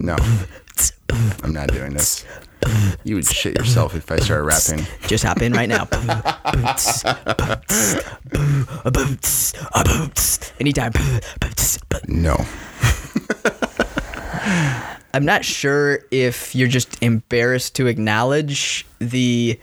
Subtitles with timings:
[0.00, 0.16] No,
[1.42, 2.24] I'm not doing this.
[3.04, 4.86] You would shit yourself if I started rapping.
[5.06, 5.86] Just hop in right now.
[10.58, 10.92] Anytime.
[12.08, 12.36] No.
[15.12, 19.58] I'm not sure if you're just embarrassed to acknowledge the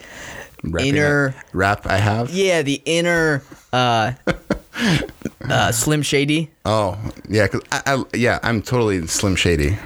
[0.63, 1.35] Rapping Inner- it.
[1.53, 2.31] rap I have.
[2.31, 3.43] yeah the inner
[3.77, 4.13] uh,
[5.49, 6.49] uh, Slim Shady.
[6.65, 6.97] Oh
[7.29, 9.77] yeah, 'cause I, I, yeah, I'm totally Slim Shady.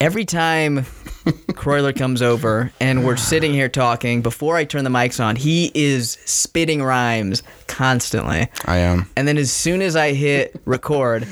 [0.00, 0.84] Every time
[1.54, 5.72] Croyler comes over and we're sitting here talking, before I turn the mics on, he
[5.74, 8.48] is spitting rhymes constantly.
[8.66, 9.06] I am.
[9.16, 11.26] And then as soon as I hit record,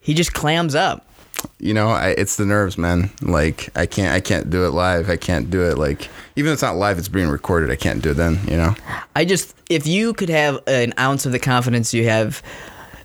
[0.00, 1.06] he just clams up.
[1.58, 3.10] You know, I, it's the nerves, man.
[3.20, 5.08] Like I can't, I can't do it live.
[5.08, 7.70] I can't do it like even if it's not live, it's being recorded.
[7.70, 8.40] I can't do it then.
[8.48, 8.74] You know.
[9.14, 12.42] I just, if you could have an ounce of the confidence you have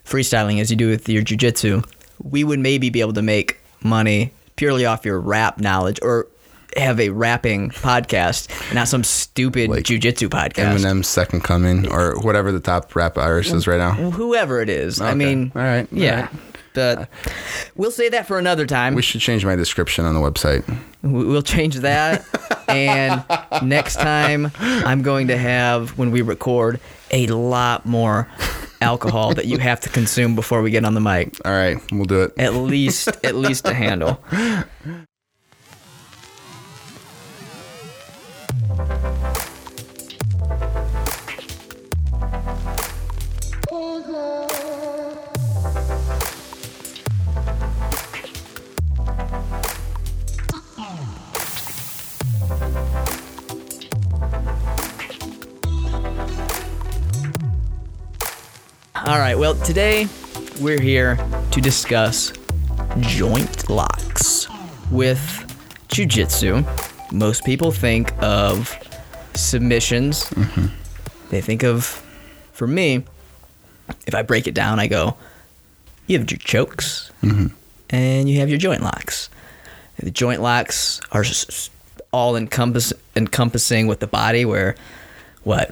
[0.05, 1.87] freestyling as you do with your jujitsu,
[2.23, 6.27] we would maybe be able to make money purely off your rap knowledge or
[6.75, 10.77] have a rapping podcast, not some stupid Like jujitsu podcast.
[10.77, 13.93] Eminem's Second Coming or whatever the top rap artist is right now.
[13.93, 15.01] Whoever it is.
[15.01, 16.21] I mean, all right, all yeah.
[16.21, 16.29] right.
[16.77, 17.09] But
[17.75, 18.93] we'll say that for another time.
[18.93, 20.63] We should change my description on the website.
[21.01, 22.23] We- We'll change that.
[22.67, 23.23] and
[23.67, 26.79] next time, I'm going to have, when we record,
[27.11, 28.27] a lot more
[28.81, 31.35] alcohol that you have to consume before we get on the mic.
[31.45, 32.33] All right, we'll do it.
[32.37, 34.23] At least, at least a handle.
[59.27, 59.37] right.
[59.37, 60.07] Well, today
[60.61, 61.17] we're here
[61.51, 62.31] to discuss
[63.01, 64.47] joint locks.
[64.89, 65.19] With
[65.89, 66.63] jujitsu,
[67.11, 68.73] most people think of
[69.33, 70.23] submissions.
[70.29, 70.67] Mm-hmm.
[71.29, 72.01] They think of,
[72.53, 73.03] for me,
[74.05, 75.17] if I break it down, I go,
[76.05, 77.47] you have your chokes mm-hmm.
[77.89, 79.29] and you have your joint locks.
[79.99, 81.25] The joint locks are
[82.13, 84.77] all encompass encompassing with the body, where
[85.43, 85.69] what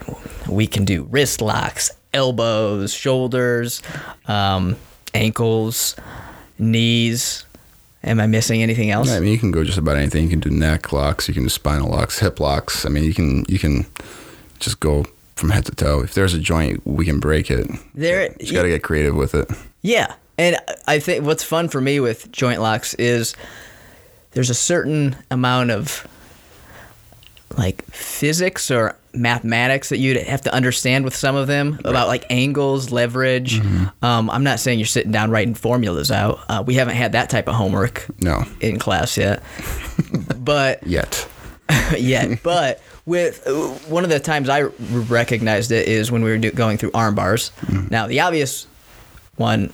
[0.49, 3.81] we can do wrist locks, elbows, shoulders,
[4.27, 4.75] um,
[5.13, 5.95] ankles,
[6.57, 7.45] knees.
[8.03, 9.11] Am I missing anything else?
[9.11, 10.23] I mean, you can go just about anything.
[10.23, 11.27] You can do neck locks.
[11.27, 12.85] You can do spinal locks, hip locks.
[12.85, 13.85] I mean, you can you can
[14.59, 15.05] just go
[15.35, 16.01] from head to toe.
[16.01, 17.67] If there's a joint, we can break it.
[17.93, 19.49] There, You got to get creative with it.
[19.81, 20.13] Yeah.
[20.37, 23.35] And I think what's fun for me with joint locks is
[24.31, 26.07] there's a certain amount of
[27.57, 32.25] like physics or mathematics that you'd have to understand with some of them about like
[32.29, 33.59] angles, leverage.
[34.01, 36.39] Um, I'm not saying you're sitting down writing formulas out.
[36.49, 39.41] Uh, we haven't had that type of homework No, in class yet.
[40.37, 41.27] but yet.
[41.97, 42.41] yet.
[42.43, 43.51] But with uh,
[43.89, 47.15] one of the times I recognized it is when we were do, going through arm
[47.15, 47.51] bars.
[47.89, 48.67] Now the obvious
[49.35, 49.73] one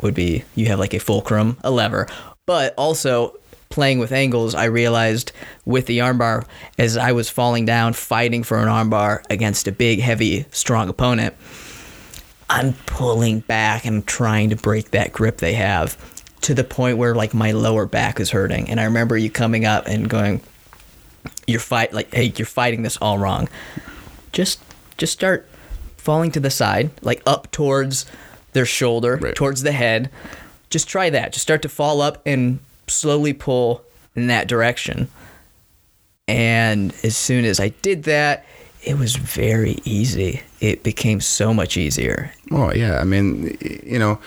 [0.00, 2.08] would be you have like a fulcrum, a lever,
[2.46, 3.34] but also
[3.74, 4.54] playing with angles.
[4.54, 5.32] I realized
[5.64, 6.46] with the armbar
[6.78, 11.34] as I was falling down, fighting for an armbar against a big, heavy, strong opponent.
[12.48, 15.96] I'm pulling back and trying to break that grip they have
[16.42, 18.70] to the point where like my lower back is hurting.
[18.70, 20.40] And I remember you coming up and going,
[21.48, 23.48] "You're fight like hey, you're fighting this all wrong.
[24.30, 24.60] Just
[24.98, 25.48] just start
[25.96, 28.06] falling to the side, like up towards
[28.52, 29.34] their shoulder, Right.
[29.34, 30.10] towards the head.
[30.70, 31.32] Just try that.
[31.32, 33.82] Just start to fall up and slowly pull
[34.14, 35.08] in that direction."
[36.26, 38.46] And as soon as I did that,
[38.82, 40.42] it was very easy.
[40.60, 42.32] It became so much easier.
[42.50, 42.98] Well, yeah.
[42.98, 44.18] I mean, you know,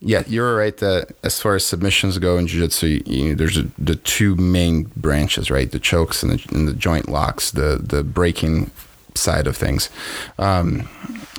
[0.00, 3.94] yeah, you're right that as far as submissions go in jiu-jitsu, you, there's a, the
[3.94, 5.70] two main branches, right?
[5.70, 8.70] The chokes and the, and the joint locks, the the breaking
[9.14, 9.90] side of things.
[10.38, 10.88] Um,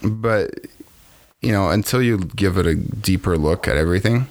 [0.01, 0.51] but
[1.41, 4.27] you know, until you give it a deeper look at everything,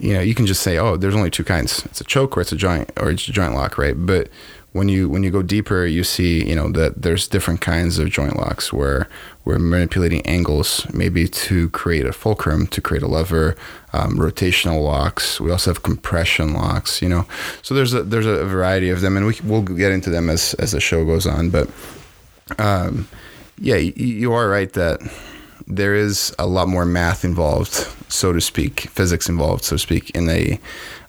[0.00, 1.84] you know, you can just say, oh, there's only two kinds.
[1.86, 3.94] It's a choke or it's a joint or it's a joint lock, right?
[3.94, 4.28] But
[4.72, 8.08] when you when you go deeper, you see, you know, that there's different kinds of
[8.08, 9.08] joint locks where
[9.44, 13.56] we're manipulating angles, maybe to create a fulcrum, to create a lever,
[13.92, 15.40] um, rotational locks.
[15.40, 17.26] We also have compression locks, you know.
[17.62, 20.54] So there's a there's a variety of them, and we we'll get into them as
[20.54, 21.50] as the show goes on.
[21.50, 21.68] But
[22.58, 23.08] um,
[23.58, 25.00] yeah, you, you are right that
[25.66, 30.10] there is a lot more math involved, so to speak, physics involved, so to speak,
[30.10, 30.58] in a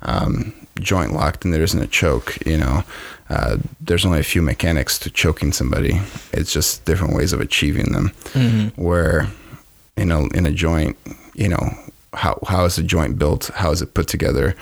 [0.01, 2.37] um, joint lock than there is in a choke.
[2.45, 2.83] You know,
[3.29, 5.99] uh, there's only a few mechanics to choking somebody.
[6.33, 8.11] It's just different ways of achieving them.
[8.75, 9.27] Where,
[9.97, 10.97] you know, in a joint,
[11.35, 11.69] you know,
[12.13, 13.47] how how is the joint built?
[13.55, 14.55] How is it put together?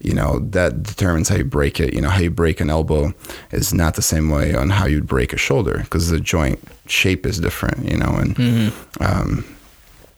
[0.00, 1.94] You know, that determines how you break it.
[1.94, 3.14] You know, how you break an elbow
[3.52, 7.24] is not the same way on how you'd break a shoulder because the joint shape
[7.26, 7.90] is different.
[7.90, 9.44] You know, and um,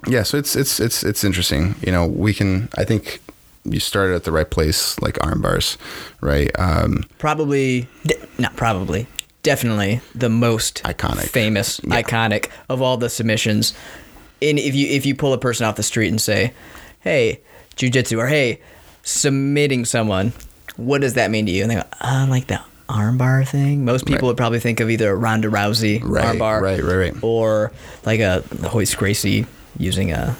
[0.06, 1.75] yeah, so it's it's it's it's interesting.
[1.85, 2.69] You know, we can.
[2.79, 3.20] I think
[3.64, 5.76] you started at the right place, like arm bars,
[6.23, 6.50] right?
[6.58, 9.06] Um, probably de- not probably
[9.43, 11.29] definitely the most Iconic.
[11.29, 12.02] famous Yeah.
[12.02, 13.73] iconic of all the submissions
[14.43, 16.52] and if you if you pull a person off the street and say
[17.00, 17.40] hey
[17.76, 18.61] jujitsu or hey
[19.02, 20.32] submitting someone
[20.76, 24.06] what does that mean to you and they go uh, like the armbar thing most
[24.06, 24.23] people Right.
[24.29, 27.14] would probably think of either Ronda Rousey Right, armbar right, right, right.
[27.23, 27.73] or
[28.06, 28.43] like a
[28.73, 29.46] Royce Gracie
[29.79, 30.37] using a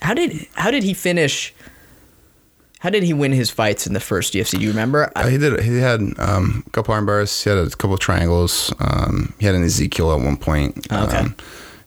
[0.00, 1.54] how did how did he finish
[2.80, 4.58] how did he win his fights in the first UFC?
[4.58, 5.12] Do you remember?
[5.14, 5.60] Uh, he did.
[5.60, 7.44] He had um, a couple arm bars.
[7.44, 8.74] He had a couple of triangles.
[8.80, 10.90] Um, he had an Ezekiel at one point.
[10.92, 11.16] Okay.
[11.18, 11.36] Um,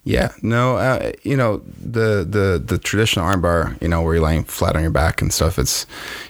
[0.06, 0.31] yeah.
[0.44, 0.78] No.
[0.78, 3.80] Uh, you know the the the traditional armbar.
[3.81, 5.60] You know where you're lying flat on your back and stuff.
[5.60, 5.86] It's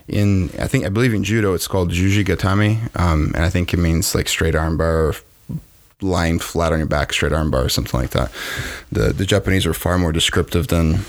[0.07, 0.50] in.
[0.57, 1.54] I think I believe in judo.
[1.54, 5.10] It's called juji gatame, um, and I think it means like straight armbar.
[5.10, 5.16] Or
[6.01, 8.31] lying flat on your back, straight armbar, or something like that.
[8.92, 11.00] The the Japanese are far more descriptive than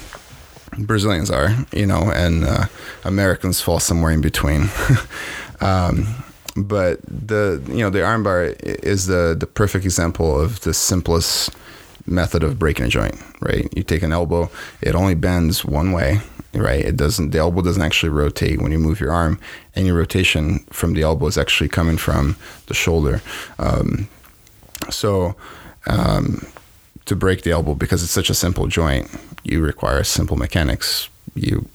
[0.78, 2.64] Brazilians are, you know, and uh,
[3.04, 4.68] Americans fall somewhere in between.
[5.60, 6.06] um,
[6.56, 11.50] but the you know the armbar is the the perfect example of the simplest
[12.06, 13.16] method of breaking a joint.
[13.40, 14.50] Right, you take an elbow,
[14.80, 16.20] it only bends one way.
[16.54, 17.30] Right, it doesn't.
[17.30, 19.38] The elbow doesn't actually rotate when you move your arm,
[19.74, 22.36] and your rotation from the elbow is actually coming from
[22.66, 23.20] the shoulder.
[23.58, 24.08] Um,
[24.88, 25.36] so,
[25.86, 26.46] um,
[27.04, 29.10] to break the elbow, because it's such a simple joint,
[29.44, 31.10] you require simple mechanics.
[31.34, 31.68] You,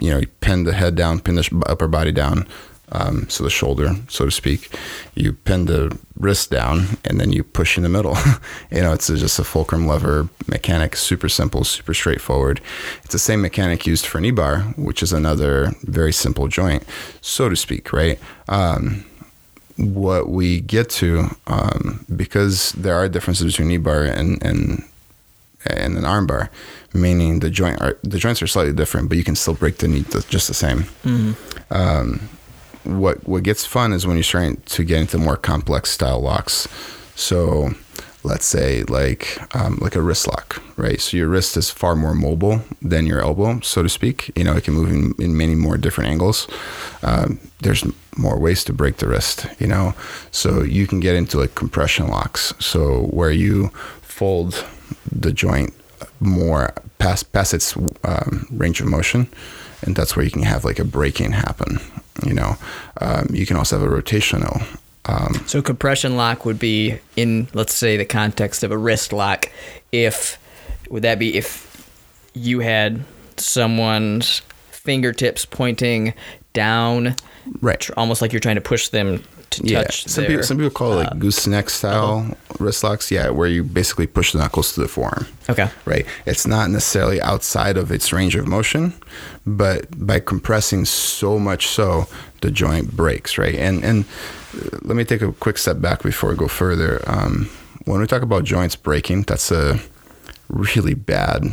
[0.00, 2.48] you know, you pin the head down, pin the upper body down,
[2.92, 4.70] um, so the shoulder, so to speak.
[5.14, 8.16] You pin the wrist down, and then you push in the middle.
[8.70, 12.60] you know, it's just a fulcrum lever mechanic, super simple, super straightforward.
[13.04, 16.84] It's the same mechanic used for knee bar, which is another very simple joint,
[17.20, 18.18] so to speak, right?
[18.48, 19.04] Um,
[19.76, 24.84] what we get to um, because there are differences between knee bar and and
[25.66, 26.50] and an arm bar,
[26.94, 29.88] meaning the joint are, the joints are slightly different, but you can still break the
[29.88, 30.84] knee just the same.
[31.70, 32.28] Um,
[32.84, 36.68] what what gets fun is when you're starting to get into more complex style locks.
[37.14, 37.74] So
[38.22, 41.00] let's say like um, like a wrist lock, right?
[41.00, 44.30] So your wrist is far more mobile than your elbow, so to speak.
[44.36, 46.46] You know, it can move in, in many more different angles.
[47.02, 47.84] Um, there's
[48.16, 49.94] more ways to break the wrist, you know.
[50.30, 52.52] So you can get into like compression locks.
[52.58, 53.68] So where you
[54.02, 54.64] fold
[55.10, 55.74] the joint
[56.20, 59.28] more past past its um, range of motion,
[59.82, 61.80] and that's where you can have like a breaking happen.
[62.24, 62.56] You know,
[63.00, 64.62] um, you can also have a rotational.
[65.06, 69.50] Um, So compression lock would be in let's say the context of a wrist lock.
[69.92, 70.38] If
[70.90, 71.66] would that be if
[72.34, 73.02] you had
[73.36, 76.14] someone's fingertips pointing
[76.52, 77.14] down,
[77.60, 77.80] Right.
[77.80, 80.06] tr- almost like you're trying to push them to yeah, touch.
[80.06, 83.10] some their, people some people call it like gooseneck style wrist locks.
[83.10, 85.26] Yeah, where you basically push the knuckles to the forearm.
[85.48, 85.68] Okay.
[85.84, 86.06] right?
[86.26, 88.94] It's not necessarily outside of its range of motion,
[89.46, 92.06] but by compressing so much so,
[92.40, 93.54] the joint breaks, right?
[93.56, 94.04] And and
[94.54, 97.02] uh, let me take a quick step back before we go further.
[97.06, 97.50] Um,
[97.84, 99.80] when we talk about joints breaking, that's a
[100.48, 101.44] really bad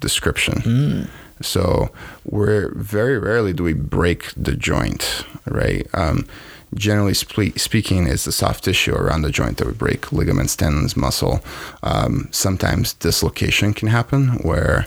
[0.00, 1.08] description.
[1.42, 1.90] So
[2.24, 5.86] we're very rarely do we break the joint, right?
[5.92, 6.26] Um,
[6.74, 10.96] generally spe- speaking, it's the soft tissue around the joint that would break, ligaments, tendons,
[10.96, 11.44] muscle.
[11.82, 14.86] Um, sometimes dislocation can happen where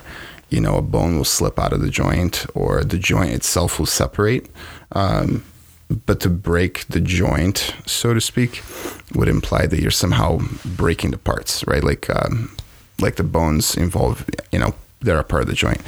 [0.50, 3.86] you know a bone will slip out of the joint or the joint itself will
[3.86, 4.48] separate.
[4.92, 5.44] Um,
[6.06, 8.62] but to break the joint, so to speak,
[9.14, 11.82] would imply that you're somehow breaking the parts, right?
[11.82, 12.54] Like um,
[13.00, 15.80] like the bones involved, you know, that are a part of the joint.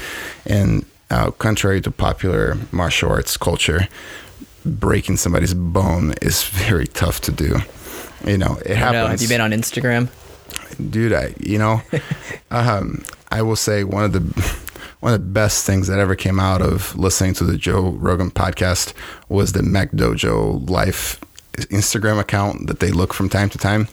[0.46, 3.88] And uh, contrary to popular martial arts culture,
[4.64, 7.58] breaking somebody's bone is very tough to do.
[8.26, 8.92] You know, it happens.
[8.94, 9.06] know.
[9.06, 10.08] Have you been on Instagram?
[10.90, 11.12] dude?
[11.12, 11.82] I, you know,
[12.50, 14.20] um, I will say one of the
[15.00, 18.30] one of the best things that ever came out of listening to the Joe Rogan
[18.30, 18.92] podcast
[19.28, 21.18] was the McDojo Life
[21.54, 23.88] Instagram account that they look from time to time.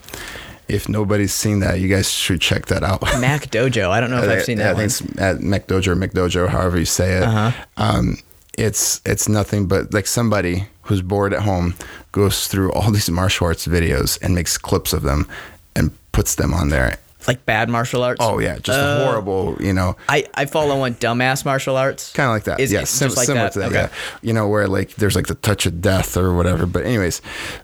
[0.67, 3.01] If nobody's seen that, you guys should check that out.
[3.21, 3.89] Mac Dojo.
[3.89, 5.39] I don't know if I've seen Uh, I that think one.
[5.39, 7.23] it's at McDojo or McDojo, however you say it.
[7.23, 7.51] Uh-huh.
[7.77, 8.17] Um,
[8.57, 11.75] it's it's nothing but like somebody who's bored at home
[12.11, 15.27] goes through all these martial arts videos and makes clips of them
[15.75, 16.97] and puts them on there.
[17.27, 18.19] Like bad martial arts.
[18.23, 19.57] Oh yeah, just Uh, horrible.
[19.59, 22.13] You know, I, I follow one dumbass martial arts.
[22.13, 22.59] kind of like that.
[22.61, 23.53] Is yeah, sim- just like similar that?
[23.53, 23.67] to that.
[23.69, 23.79] Okay.
[23.81, 23.89] Yeah,
[24.21, 26.65] you know where like there's like the touch of death or whatever.
[26.65, 27.21] But anyways,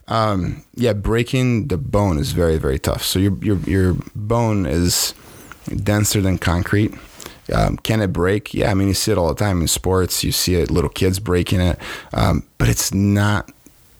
[0.09, 3.03] um, yeah, breaking the bone is very very tough.
[3.03, 5.13] So your your your bone is
[5.83, 6.93] denser than concrete,
[7.51, 8.53] Um, can it break?
[8.53, 10.23] Yeah, I mean, you see it all the time in sports.
[10.23, 11.79] You see it, little kids breaking it,
[12.13, 13.51] um, but it's not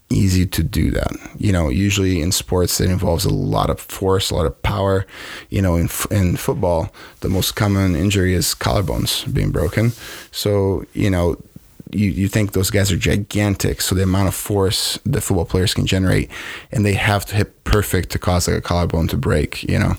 [0.10, 1.12] easy to do that.
[1.38, 5.06] You know, usually in sports it involves a lot of force, a lot of power.
[5.50, 9.92] You know, in in football, the most common injury is collarbones being broken.
[10.32, 11.38] So, you know,
[11.96, 15.74] you, you think those guys are gigantic, so the amount of force the football players
[15.74, 16.30] can generate,
[16.72, 19.64] and they have to hit perfect to cause like a collarbone to break.
[19.64, 19.94] You know,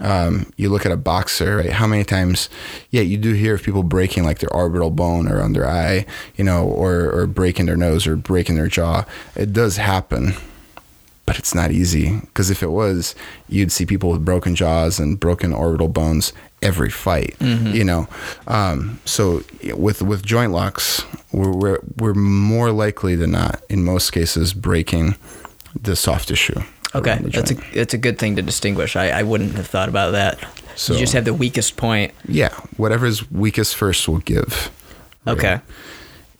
[0.00, 1.70] um, you look at a boxer, right?
[1.70, 2.48] How many times?
[2.90, 6.44] Yeah, you do hear of people breaking like their orbital bone or their eye, you
[6.44, 9.04] know, or or breaking their nose or breaking their jaw.
[9.34, 10.34] It does happen
[11.28, 13.14] but it's not easy because if it was,
[13.50, 16.32] you'd see people with broken jaws and broken orbital bones
[16.62, 17.36] every fight.
[17.38, 17.74] Mm-hmm.
[17.74, 18.08] You know,
[18.46, 19.42] um, so
[19.74, 25.16] with with joint locks, we're, we're we're more likely than not, in most cases, breaking
[25.78, 26.62] the soft tissue.
[26.94, 28.96] Okay, that's a that's a good thing to distinguish.
[28.96, 30.38] I, I wouldn't have thought about that.
[30.76, 32.14] So you just have the weakest point.
[32.26, 34.70] Yeah, whatever's weakest first will give.
[35.26, 35.36] Right?
[35.36, 35.60] Okay.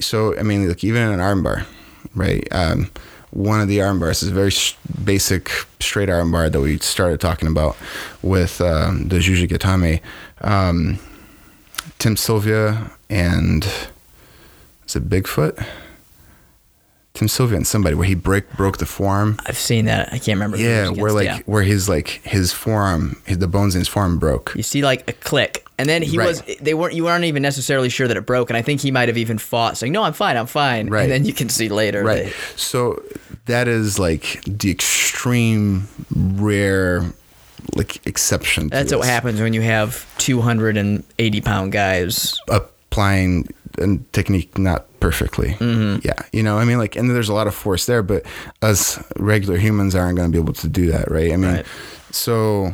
[0.00, 1.66] So I mean, like even in an armbar,
[2.14, 2.48] right?
[2.52, 2.90] Um,
[3.30, 4.52] one of the arm bars is a very
[5.04, 7.76] basic straight arm bar that we started talking about
[8.22, 10.00] with um, the Juji Gatame.
[10.40, 10.98] Um,
[11.98, 13.64] Tim Sylvia and
[14.86, 15.66] is it Bigfoot?
[17.18, 19.40] Tim Sylvia and somebody where he break broke the forearm.
[19.44, 20.12] I've seen that.
[20.12, 20.56] I can't remember.
[20.56, 21.40] Yeah, where like yeah.
[21.46, 24.52] where his like his forearm, his, the bones in his forearm broke.
[24.54, 26.28] You see like a click, and then he right.
[26.28, 26.42] was.
[26.60, 26.94] They weren't.
[26.94, 29.36] You weren't even necessarily sure that it broke, and I think he might have even
[29.36, 30.36] fought saying, "No, I'm fine.
[30.36, 31.02] I'm fine." Right.
[31.02, 32.04] And then you can see later.
[32.04, 32.26] Right.
[32.26, 33.02] That, so
[33.46, 37.02] that is like the extreme rare
[37.74, 38.68] like exception.
[38.68, 43.48] That's what happens when you have 280 pound guys applying
[43.78, 45.50] a technique not perfectly.
[45.54, 46.06] Mm-hmm.
[46.06, 48.24] Yeah, you know, I mean, like, and there's a lot of force there, but
[48.62, 51.32] us regular humans aren't going to be able to do that, right?
[51.32, 51.66] I mean, right.
[52.10, 52.72] so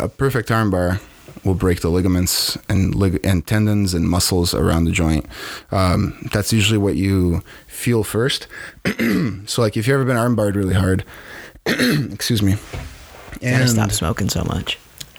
[0.00, 1.00] a perfect armbar
[1.44, 5.26] will break the ligaments and lig- and tendons and muscles around the joint.
[5.70, 8.46] Um, that's usually what you feel first.
[9.46, 11.04] so, like, if you've ever been armbarred really hard,
[11.66, 12.56] excuse me,
[13.42, 14.78] and stop smoking so much.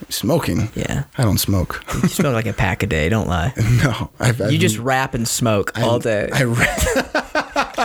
[0.10, 0.70] Smoking?
[0.76, 1.06] Yeah.
[1.18, 1.84] I don't smoke.
[2.02, 3.10] you smoke like a pack a day.
[3.10, 3.54] Don't lie.
[3.84, 4.10] No.
[4.20, 6.30] I've, I've, you just rap and smoke I, all day.
[6.34, 6.80] I rap.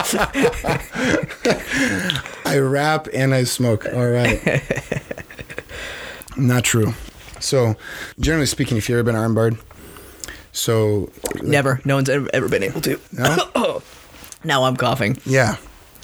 [2.45, 3.85] I rap and I smoke.
[3.85, 4.41] All right.
[6.37, 6.93] Not true.
[7.39, 7.75] So,
[8.19, 9.59] generally speaking, if you've ever been armbarred,
[10.51, 11.09] so
[11.41, 11.81] never.
[11.85, 12.99] No one's ever, ever been able to.
[13.11, 13.81] No.
[14.43, 15.17] now I'm coughing.
[15.25, 15.55] Yeah.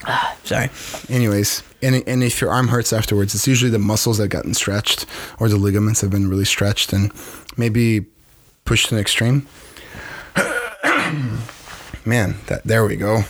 [0.44, 0.70] Sorry.
[1.10, 5.06] Anyways, and and if your arm hurts afterwards, it's usually the muscles that gotten stretched
[5.40, 7.12] or the ligaments have been really stretched and
[7.56, 8.06] maybe
[8.66, 9.48] pushed to an extreme.
[12.06, 13.24] Man, that there we go.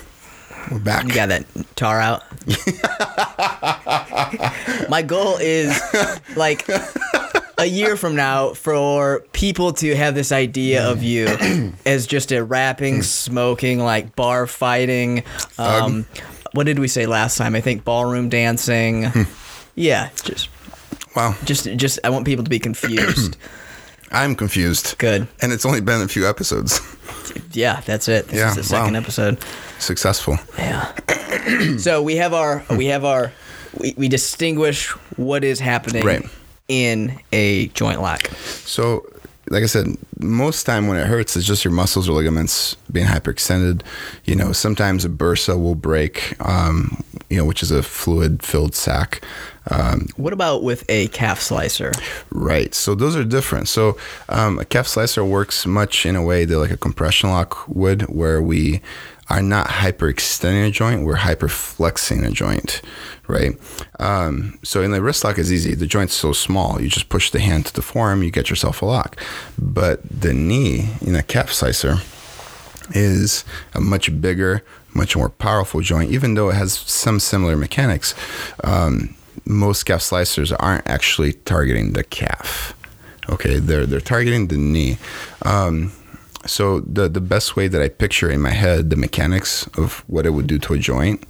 [0.71, 1.05] We're back.
[1.05, 2.23] You got that tar out.
[4.89, 5.79] My goal is
[6.35, 6.67] like
[7.57, 11.27] a year from now for people to have this idea of you
[11.85, 15.23] as just a rapping, smoking, like bar fighting,
[15.57, 16.05] um,
[16.57, 17.55] what did we say last time?
[17.55, 19.05] I think ballroom dancing.
[19.05, 19.23] Hmm.
[19.75, 20.49] yeah, just
[21.15, 21.35] wow.
[21.45, 23.37] Just just I want people to be confused.
[24.11, 24.97] I'm confused.
[24.97, 25.27] Good.
[25.41, 26.81] And it's only been a few episodes.
[27.51, 28.27] Yeah, that's it.
[28.27, 28.99] This yeah, is the second wow.
[28.99, 29.37] episode.
[29.79, 30.37] Successful.
[30.57, 30.91] Yeah.
[31.77, 33.31] so we have our we have our
[33.79, 36.25] we, we distinguish what is happening right.
[36.67, 38.27] in a joint lock.
[38.65, 39.07] So
[39.49, 39.87] like I said,
[40.19, 43.81] most time when it hurts, it's just your muscles or ligaments being hyperextended.
[44.25, 49.21] You know, sometimes a bursa will break, um, you know, which is a fluid-filled sac.
[49.69, 51.91] Um, what about with a calf slicer?
[52.29, 52.73] Right.
[52.73, 53.67] So those are different.
[53.67, 53.97] So
[54.29, 58.03] um, a calf slicer works much in a way that like a compression lock would,
[58.03, 58.81] where we
[59.29, 62.81] are not hyperextending a joint, we're hyperflexing a joint,
[63.27, 63.57] right?
[63.99, 65.75] Um, so in the wrist lock is easy.
[65.75, 68.81] The joint's so small, you just push the hand to the forearm, you get yourself
[68.81, 69.21] a lock.
[69.57, 71.97] But the knee in a calf slicer
[72.91, 73.43] is
[73.73, 78.15] a much bigger, much more powerful joint, even though it has some similar mechanics.
[78.63, 79.15] Um,
[79.45, 82.73] most calf slicers aren't actually targeting the calf.
[83.29, 84.97] Okay, they're they're targeting the knee.
[85.43, 85.91] Um,
[86.47, 90.25] so the the best way that I picture in my head the mechanics of what
[90.25, 91.25] it would do to a joint.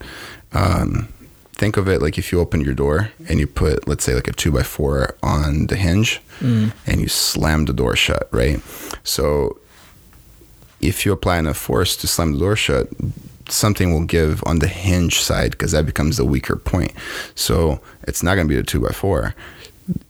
[0.53, 1.09] Um,
[1.57, 4.27] think of it like if you open your door and you put, let's say, like
[4.27, 6.71] a two by four on the hinge, mm.
[6.85, 8.61] and you slam the door shut, right?
[9.03, 9.59] So
[10.79, 12.87] if you apply enough force to slam the door shut,
[13.49, 16.93] something will give on the hinge side because that becomes the weaker point.
[17.33, 19.33] So it's not going to be the two by four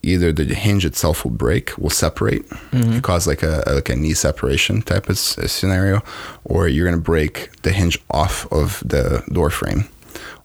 [0.03, 2.99] either the hinge itself will break, will separate, mm-hmm.
[2.99, 6.01] cause like a like a knee separation type of scenario,
[6.43, 9.87] or you're gonna break the hinge off of the door frame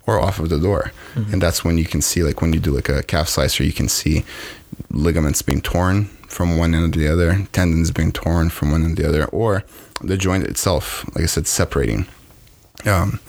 [0.06, 1.32] or off of the door, mm-hmm.
[1.32, 3.72] and that's when you can see like when you do like a calf slicer, you
[3.72, 4.24] can see
[4.90, 8.96] ligaments being torn from one end to the other, tendons being torn from one end
[8.96, 9.64] to the other, or
[10.00, 12.06] the joint itself, like I said, separating.
[12.84, 13.20] Um,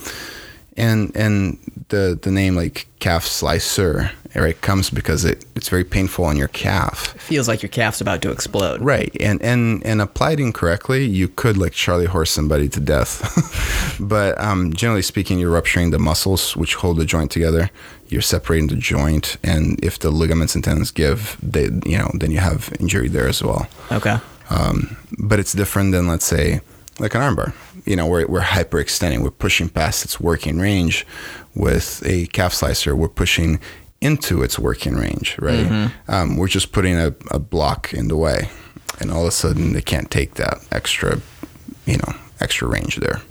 [0.77, 1.57] and and
[1.89, 6.47] the the name like calf slicer right comes because it, it's very painful on your
[6.47, 7.13] calf.
[7.19, 8.81] Feels like your calf's about to explode.
[8.81, 9.15] right.
[9.19, 13.21] And and and applied incorrectly you could like charlie horse somebody to death.
[13.99, 17.69] But um, generally speaking you're rupturing the muscles which hold the joint together.
[18.07, 19.37] You're separating the joint.
[19.43, 23.27] And if the ligaments and tendons give they you know then you have injury there
[23.27, 23.67] as well.
[23.91, 24.17] Okay.
[24.49, 26.61] um, but it's different than let's say
[26.99, 27.53] like an armbar
[27.85, 31.05] you know we're, we're hyperextending we're pushing past its working range
[31.55, 33.59] with a calf slicer we're pushing
[34.01, 38.49] into its working range right um, we're just putting a, a block in the way
[38.99, 41.19] and all of a sudden they can't take that extra
[41.85, 43.21] you know extra range there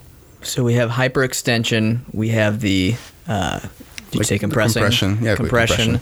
[0.42, 2.00] So we have hyperextension.
[2.12, 2.96] We have the.
[3.28, 3.60] Uh,
[4.10, 4.82] did you say compressing?
[4.82, 6.00] compression, yeah, compression.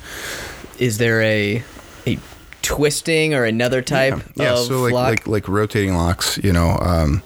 [0.78, 1.62] Is there a
[2.07, 2.19] a
[2.62, 7.23] twisting or another type yeah of so like, like like rotating locks you know um,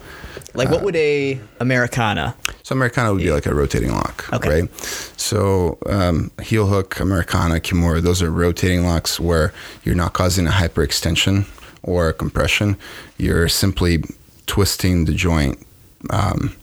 [0.54, 2.34] Like, what would a Americana?
[2.62, 4.62] So Americana would be like a rotating lock, Okay.
[4.62, 4.74] right?
[5.16, 10.50] So um, heel hook, Americana, Kimura, those are rotating locks where you're not causing a
[10.50, 11.46] hyperextension
[11.82, 12.76] or a compression.
[13.18, 14.04] You're simply
[14.46, 15.58] twisting the joint
[16.10, 16.54] um,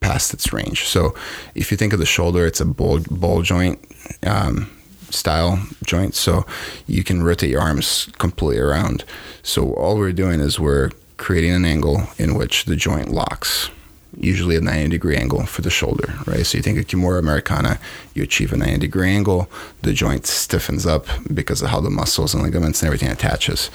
[0.00, 0.84] past its range.
[0.86, 1.14] So
[1.54, 3.78] if you think of the shoulder, it's a ball, ball joint
[4.26, 4.70] um,
[5.10, 6.14] style joint.
[6.14, 6.44] So
[6.86, 9.04] you can rotate your arms completely around.
[9.42, 13.70] So all we're doing is we're creating an angle in which the joint locks.
[14.16, 16.46] Usually a 90 degree angle for the shoulder, right?
[16.46, 17.80] So you think of Kimura Americana,
[18.14, 19.50] you achieve a 90 degree angle,
[19.82, 23.70] the joint stiffens up because of how the muscles and ligaments and everything attaches.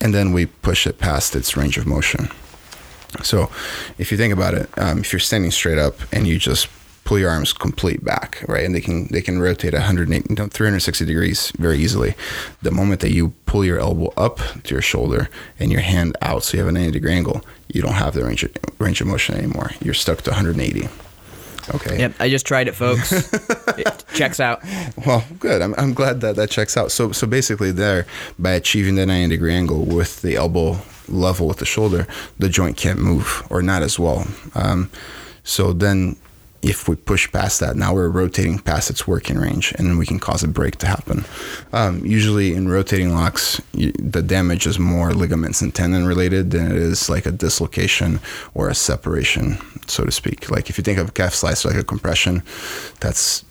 [0.00, 2.28] And then we push it past its range of motion.
[3.22, 3.50] So,
[3.96, 6.68] if you think about it, um, if you're standing straight up and you just
[7.06, 11.04] pull your arms complete back, right, and they can they can rotate 180, no, 360
[11.06, 12.14] degrees very easily.
[12.62, 16.42] The moment that you pull your elbow up to your shoulder and your hand out,
[16.42, 19.06] so you have a 90 degree angle, you don't have the range of, range of
[19.06, 19.70] motion anymore.
[19.80, 20.88] You're stuck to 180.
[21.74, 21.98] Okay.
[21.98, 23.12] Yep, I just tried it, folks.
[23.78, 24.62] it checks out.
[25.04, 25.62] Well, good.
[25.62, 26.90] I'm, I'm glad that that checks out.
[26.90, 28.06] So so basically, there
[28.38, 32.06] by achieving the 90 degree angle with the elbow level with the shoulder,
[32.38, 34.26] the joint can't move or not as well.
[34.56, 34.90] Um,
[35.44, 36.16] so then,
[36.66, 40.18] if we push past that, now we're rotating past its working range, and we can
[40.18, 41.24] cause a break to happen.
[41.72, 46.72] Um, usually, in rotating locks, you, the damage is more ligaments and tendon related than
[46.72, 48.18] it is like a dislocation
[48.54, 50.50] or a separation, so to speak.
[50.50, 52.42] Like if you think of a calf slice like a compression,
[52.98, 53.44] that's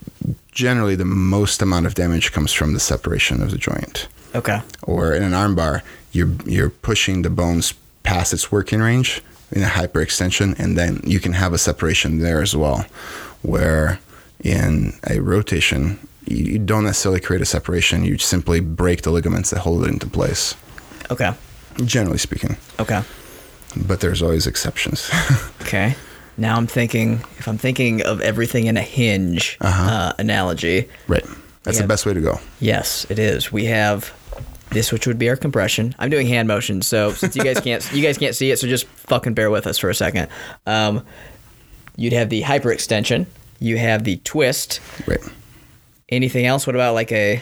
[0.52, 4.10] generally the most amount of damage comes from the separation of the joint.
[4.36, 4.60] Okay.
[4.84, 7.74] Or in an armbar, you're you're pushing the bones
[8.04, 12.42] past its working range in a hyperextension, and then you can have a separation there
[12.42, 12.86] as well.
[13.42, 14.00] Where
[14.44, 19.60] in a rotation, you, don't necessarily create a separation; you simply break the ligaments that
[19.60, 20.56] hold it into place.
[21.12, 21.34] Okay.
[21.84, 23.02] Generally speaking, Okay.
[23.76, 25.10] but there's always exceptions.
[25.62, 25.96] Okay.
[26.38, 31.26] Now I'm thinking, if I'm thinking of everything in a hinge uh analogy, right.
[31.64, 31.82] That's Yeah.
[31.84, 32.40] the best way to go.
[32.60, 33.52] yes, it is.
[33.52, 34.14] We have
[34.72, 35.96] this, which would be our compression.
[36.00, 38.68] I'm doing hand motions, so since you guys can't, you guys can't see it, so
[38.68, 40.28] just fucking bear with us for a second.
[40.66, 41.06] Um,
[41.96, 43.26] you'd have the hyperextension.
[43.60, 44.82] You have the twist.
[45.08, 45.20] Right.
[46.10, 46.68] Anything else?
[46.68, 47.42] What about like a,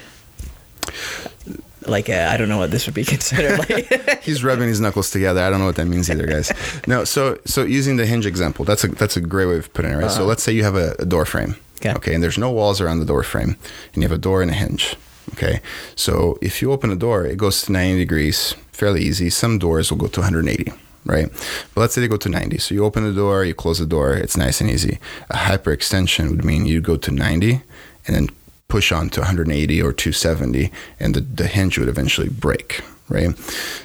[1.88, 3.59] like a, I don't know what this would be considered.
[3.59, 5.41] Like, He's rubbing his knuckles together.
[5.41, 6.51] I don't know what that means either, guys.
[6.88, 9.91] No, so so using the hinge example, that's a that's a great way of putting
[9.91, 10.12] it, right?
[10.12, 11.93] So let's say you have a, a door frame, Okay.
[11.93, 13.57] okay, and there's no walls around the door frame,
[13.93, 14.95] and you have a door and a hinge,
[15.31, 15.62] okay.
[15.95, 19.29] So if you open a door, it goes to 90 degrees, fairly easy.
[19.29, 20.71] Some doors will go to 180.
[21.05, 21.29] Right,
[21.75, 22.59] but let's say they go to 90.
[22.59, 24.13] So you open the door, you close the door.
[24.13, 24.99] It's nice and easy.
[25.29, 27.62] A hyperextension would mean you go to 90
[28.07, 28.29] and then
[28.73, 33.36] push on to 180 or 270 and the, the hinge would eventually break right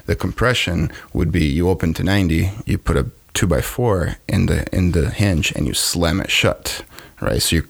[0.07, 4.92] the compression would be you open to 90 you put a 2x4 in the in
[4.92, 6.83] the hinge and you slam it shut
[7.20, 7.66] right so you're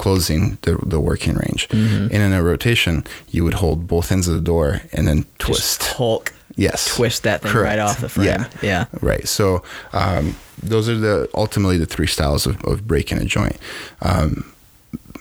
[0.00, 1.68] closing the, the working range.
[1.70, 5.80] And in a rotation you would hold both ends of the door and then twist.
[5.80, 6.96] just Hulk yes.
[6.96, 8.26] twist that thing right off the frame.
[8.26, 8.48] yeah.
[8.62, 8.84] Yeah.
[9.02, 9.28] right.
[9.28, 13.58] So um, those are the ultimately the three styles of, of breaking a joint.
[14.00, 14.50] Um,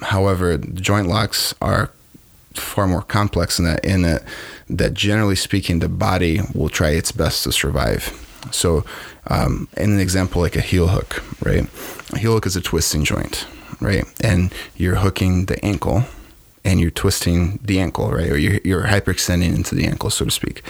[0.02, 1.92] however the joint locks are
[2.54, 4.24] far more complex in that in that
[4.70, 8.02] that generally speaking the body will try its best to survive.
[8.52, 8.86] So
[9.28, 11.68] um, in an example like a heel hook right?
[12.14, 13.46] A heel hook is a twisting joint
[13.82, 16.04] right and you're hooking the ankle
[16.66, 18.30] and you're twisting the ankle, right?
[18.30, 20.62] Or you're, you're hyperextending into the ankle, so to speak.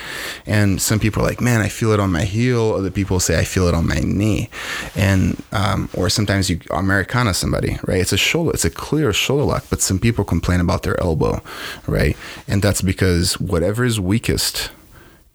[0.45, 2.74] And some people are like, man, I feel it on my heel.
[2.74, 4.50] Other people say, I feel it on my knee.
[4.95, 8.00] And, um, or sometimes you Americana somebody, right?
[8.00, 11.41] It's a shoulder, it's a clear shoulder lock, but some people complain about their elbow,
[11.88, 12.15] right?
[12.48, 14.72] And that's because whatever is weakest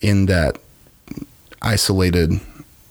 [0.00, 0.58] in that
[1.62, 2.40] isolated,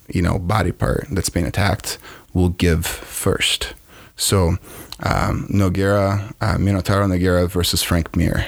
[0.10, 1.98] you know, body part that's being attacked
[2.34, 3.74] will give first.
[4.16, 4.58] So,
[5.00, 8.46] um, Nogueira, uh, Minotauro Nogueira versus Frank Mir,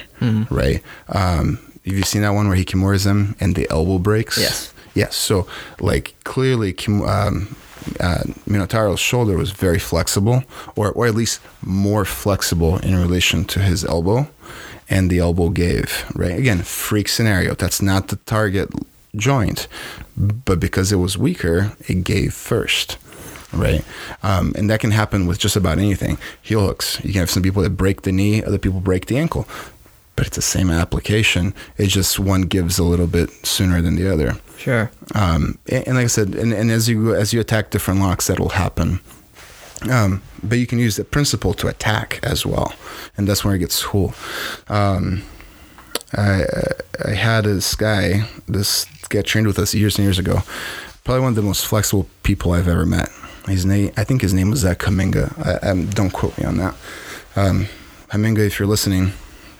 [0.50, 0.82] right?
[1.08, 4.38] Um, have you seen that one where he kimura's him and the elbow breaks?
[4.38, 4.72] Yes.
[4.94, 5.16] Yes.
[5.16, 5.46] So,
[5.80, 7.54] like, clearly, um,
[8.00, 10.42] uh, Minotauro's shoulder was very flexible,
[10.74, 14.28] or, or at least more flexible in relation to his elbow,
[14.88, 16.38] and the elbow gave, right?
[16.38, 17.54] Again, freak scenario.
[17.54, 18.70] That's not the target
[19.14, 19.68] joint,
[20.16, 22.98] but because it was weaker, it gave first
[23.52, 23.84] right?
[24.22, 26.18] Um, and that can happen with just about anything.
[26.42, 27.00] Heel hooks.
[27.04, 29.46] You can have some people that break the knee, other people break the ankle,
[30.16, 31.54] but it's the same application.
[31.76, 34.36] It's just one gives a little bit sooner than the other.
[34.56, 34.90] Sure.
[35.14, 38.26] Um, and, and like I said, and, and as you as you attack different locks,
[38.26, 39.00] that will happen.
[39.90, 42.72] Um, but you can use the principle to attack as well,
[43.16, 44.14] and that's where it gets cool.
[44.68, 45.22] Um,
[46.14, 46.44] I
[47.04, 50.42] I had this guy, this guy trained with us years and years ago.
[51.04, 53.10] Probably one of the most flexible people I've ever met.
[53.46, 55.62] His name, I think his name was Zach Kaminga.
[55.64, 56.74] I, I, don't quote me on that.
[57.36, 57.66] Um,
[58.08, 59.12] Kaminga, if you're listening,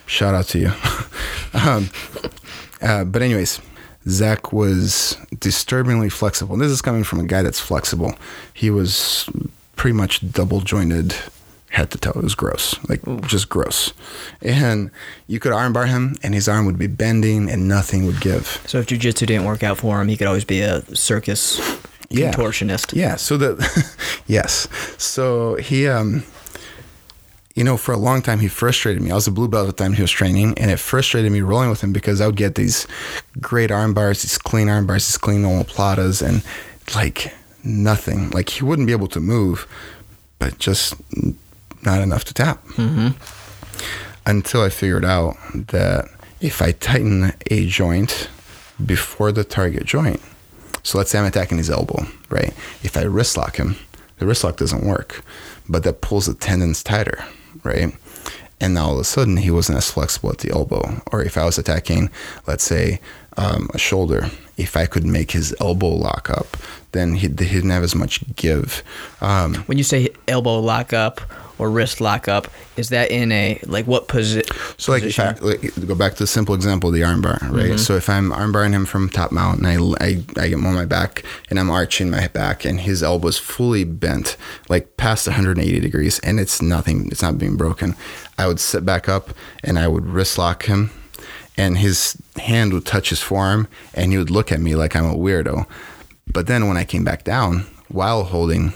[0.06, 0.72] shout out to you.
[1.54, 1.90] um,
[2.82, 3.60] uh, but anyways,
[4.08, 6.54] Zach was disturbingly flexible.
[6.54, 8.14] And this is coming from a guy that's flexible.
[8.52, 9.28] He was
[9.76, 11.14] pretty much double jointed
[11.70, 12.10] head to toe.
[12.10, 13.20] It was gross, like Ooh.
[13.20, 13.92] just gross.
[14.40, 14.90] And
[15.26, 18.62] you could armbar him, and his arm would be bending, and nothing would give.
[18.66, 21.60] So if jujitsu didn't work out for him, he could always be a circus
[22.08, 22.32] yeah.
[22.32, 22.94] contortionist.
[22.94, 23.16] Yeah.
[23.16, 23.94] So the
[24.26, 24.68] yes.
[24.98, 26.24] So he um
[27.54, 29.10] you know, for a long time he frustrated me.
[29.10, 31.40] I was a blue belt at the time he was training, and it frustrated me
[31.40, 32.86] rolling with him because I would get these
[33.40, 36.44] great arm bars, these clean arm bars, these clean omoplatas, and
[36.94, 38.28] like nothing.
[38.30, 39.66] Like he wouldn't be able to move,
[40.38, 40.94] but just
[41.82, 42.62] not enough to tap.
[42.68, 43.08] Mm-hmm.
[44.26, 46.08] Until I figured out that
[46.40, 48.28] if I tighten a joint
[48.84, 50.20] before the target joint,
[50.86, 52.54] so let's say I'm attacking his elbow, right?
[52.84, 53.74] If I wrist lock him,
[54.18, 55.24] the wrist lock doesn't work,
[55.68, 57.24] but that pulls the tendons tighter,
[57.64, 57.92] right?
[58.60, 61.02] And now all of a sudden he wasn't as flexible at the elbow.
[61.10, 62.08] Or if I was attacking,
[62.46, 63.00] let's say,
[63.36, 66.56] um, a shoulder, if I could make his elbow lock up,
[66.92, 68.82] then he, he didn't have as much give.
[69.20, 71.20] Um, when you say elbow lock up,
[71.58, 74.46] or wrist lock up, is that in a like what posi-
[74.78, 75.36] so like position?
[75.36, 77.66] So like, go back to the simple example of the armbar, right?
[77.66, 77.76] Mm-hmm.
[77.76, 80.74] So if I'm armbarring him from top mount and I, I, I get him on
[80.74, 84.36] my back and I'm arching my back and his elbow is fully bent,
[84.68, 87.96] like past 180 degrees, and it's nothing, it's not being broken,
[88.38, 89.30] I would sit back up
[89.64, 90.90] and I would wrist lock him
[91.56, 95.06] and his hand would touch his forearm and he would look at me like I'm
[95.06, 95.66] a weirdo.
[96.26, 98.72] But then when I came back down while holding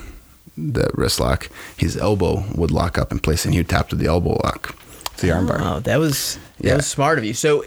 [0.57, 3.97] the wrist lock, his elbow would lock up in place, and he would tap to
[3.97, 4.77] the elbow lock,
[5.16, 5.59] to the armbar.
[5.61, 6.77] Oh, that was that yeah.
[6.77, 7.35] was smart of you.
[7.35, 7.64] So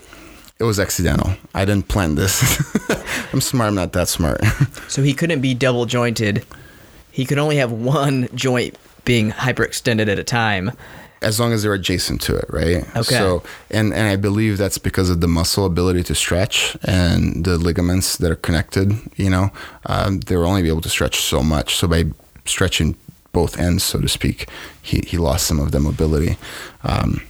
[0.60, 1.34] it was accidental.
[1.54, 2.62] I didn't plan this.
[3.34, 3.70] I'm smart.
[3.70, 4.44] I'm not that smart.
[4.88, 6.46] so he couldn't be double jointed.
[7.12, 10.72] He could only have one joint being hyperextended at a time.
[11.24, 12.84] As long as they're adjacent to it, right?
[12.96, 13.18] Okay.
[13.18, 17.58] So, and and I believe that's because of the muscle ability to stretch and the
[17.58, 18.94] ligaments that are connected.
[19.16, 19.52] You know,
[19.86, 21.76] um, they're only be able to stretch so much.
[21.76, 22.06] So by
[22.46, 22.96] stretching
[23.32, 24.48] both ends, so to speak,
[24.82, 26.38] he, he lost some of the mobility.
[26.84, 27.22] Um,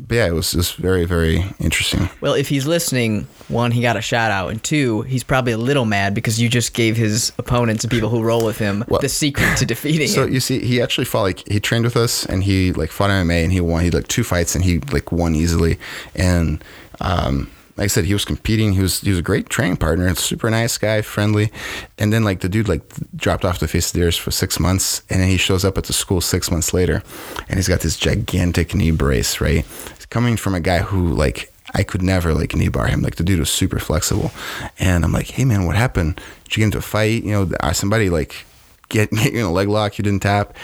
[0.00, 2.08] but yeah, it was just very, very interesting.
[2.20, 5.58] Well, if he's listening, one, he got a shout out, and two, he's probably a
[5.58, 9.00] little mad because you just gave his opponents and people who roll with him well,
[9.00, 10.28] the secret to defeating so him.
[10.28, 13.10] So you see, he actually fought like he trained with us, and he like fought
[13.10, 13.82] MMA, and he won.
[13.82, 15.78] He like two fights, and he like won easily,
[16.14, 16.62] and
[17.00, 18.74] um, like I said, he was competing.
[18.74, 20.14] He was he was a great training partner.
[20.14, 21.50] Super nice guy, friendly.
[21.98, 22.82] And then like the dude like
[23.16, 25.78] dropped off the face of the earth for six months, and then he shows up
[25.78, 27.02] at the school six months later,
[27.48, 29.40] and he's got this gigantic knee brace.
[29.40, 33.00] Right, it's coming from a guy who like I could never like knee bar him.
[33.00, 34.32] Like the dude was super flexible,
[34.78, 36.20] and I'm like, hey man, what happened?
[36.44, 37.24] Did you get into a fight?
[37.24, 38.44] You know, uh, somebody like
[38.90, 40.54] get, get you know leg lock you didn't tap.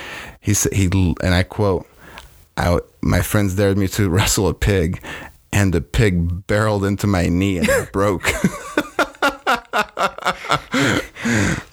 [0.40, 0.87] He said he
[1.23, 1.87] and I quote.
[2.57, 5.01] I, my friends dared me to wrestle a pig,
[5.53, 8.29] and the pig barreled into my knee and it broke.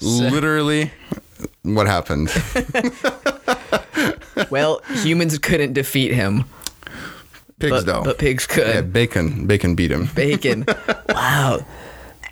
[0.00, 0.90] Literally,
[1.62, 2.30] what happened?
[4.50, 6.44] well, humans couldn't defeat him.
[7.58, 8.02] Pigs, but, though.
[8.04, 8.66] But pigs could.
[8.66, 9.46] Yeah, bacon.
[9.46, 10.08] Bacon beat him.
[10.14, 10.66] Bacon.
[11.08, 11.64] wow.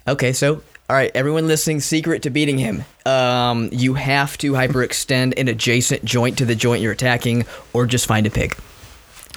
[0.07, 2.85] Okay, so all right, everyone listening, secret to beating him.
[3.07, 8.07] Um, you have to hyperextend an adjacent joint to the joint you're attacking, or just
[8.07, 8.55] find a pig.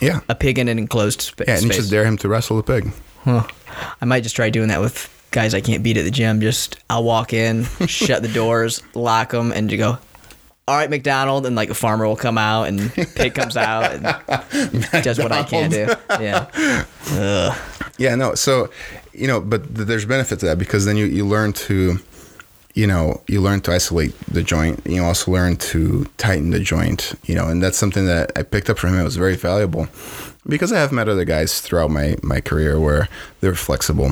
[0.01, 0.19] Yeah.
[0.29, 1.77] A pig in an enclosed sp- yeah, and space.
[1.77, 2.91] just dare him to wrestle a pig.
[3.23, 3.43] Huh.
[4.01, 6.39] I might just try doing that with guys I can't beat at the gym.
[6.41, 9.97] Just I'll walk in, shut the doors, lock them, and you go.
[10.69, 14.03] All right, McDonald, and like a farmer will come out, and pig comes out and
[15.03, 15.87] does what I can't do.
[16.19, 16.47] Yeah.
[17.11, 17.57] Ugh.
[17.99, 18.13] Yeah.
[18.13, 18.35] No.
[18.35, 18.69] So,
[19.11, 21.97] you know, but th- there's benefit to that because then you, you learn to,
[22.77, 24.79] you know, you learn to isolate the joint.
[24.85, 28.69] You also learn to tighten the joint, you know, and that's something that I picked
[28.69, 28.99] up from him.
[28.99, 29.87] It was very valuable
[30.45, 33.09] because I have met other guys throughout my, my career where
[33.41, 34.11] they're flexible.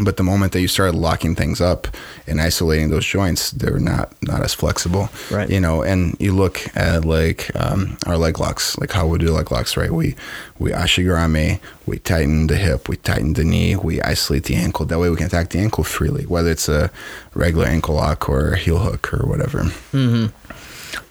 [0.00, 1.88] But the moment that you start locking things up
[2.28, 5.50] and isolating those joints, they're not not as flexible, Right.
[5.50, 9.32] You know, and you look at like um, our leg locks, like how we do
[9.32, 9.90] leg locks, right?
[9.90, 10.14] We
[10.60, 14.86] we ashi garami, we tighten the hip, we tighten the knee, we isolate the ankle.
[14.86, 16.90] That way, we can attack the ankle freely, whether it's a
[17.34, 19.64] regular ankle lock or a heel hook or whatever.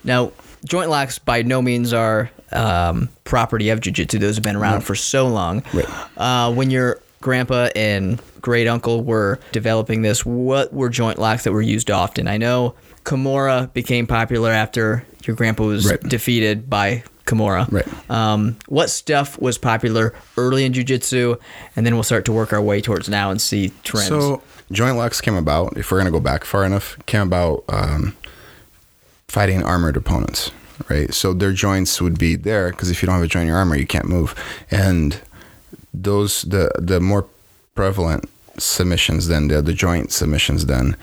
[0.04, 0.32] Now,
[0.64, 4.18] joint locks by no means are um, property of jiu-jitsu.
[4.18, 5.62] Those have been around for so long.
[5.74, 5.86] Right.
[6.16, 11.52] Uh, when your grandpa and great uncle were developing this, what were joint locks that
[11.52, 12.26] were used often?
[12.28, 12.74] I know
[13.04, 16.00] Kimura became popular after your grandpa was Right.
[16.00, 17.70] defeated by Kimura.
[17.70, 17.86] Right.
[18.10, 21.36] Um, what stuff was popular early in jiu-jitsu,
[21.76, 24.08] and then we'll start to work our way towards now and see trends.
[24.08, 25.76] So joint locks came about.
[25.76, 28.16] If we're gonna go back far enough, came about um,
[29.28, 30.50] fighting armored opponents,
[30.88, 31.12] right?
[31.14, 33.58] So their joints would be there because if you don't have a joint in your
[33.58, 34.34] armor, you can't move.
[34.70, 35.20] And
[35.94, 37.26] those the the more
[37.80, 40.94] prevalent submissions then the the joint submissions then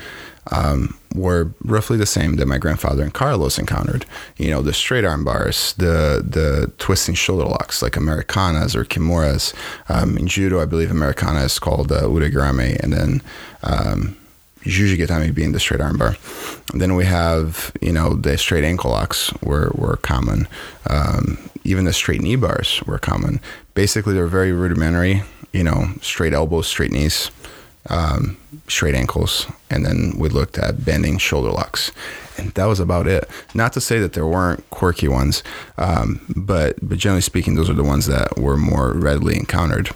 [0.51, 4.05] um, were roughly the same that my grandfather and Carlos encountered.
[4.37, 9.53] You know, the straight arm bars, the the twisting shoulder locks like Americanas or Kimuras.
[9.89, 13.21] Um, in judo, I believe Americana is called uh, ude garami, and then
[13.63, 14.15] um,
[14.63, 16.15] Jujigatame being the straight arm bar.
[16.73, 20.47] Then we have, you know, the straight ankle locks were, were common.
[20.89, 23.39] Um, even the straight knee bars were common.
[23.73, 27.31] Basically, they're very rudimentary, you know, straight elbows, straight knees,
[27.89, 29.47] um, straight ankles.
[29.69, 31.91] And then we looked at bending shoulder locks.
[32.37, 33.29] And that was about it.
[33.53, 35.43] Not to say that there weren't quirky ones,
[35.77, 39.89] um, but, but generally speaking, those are the ones that were more readily encountered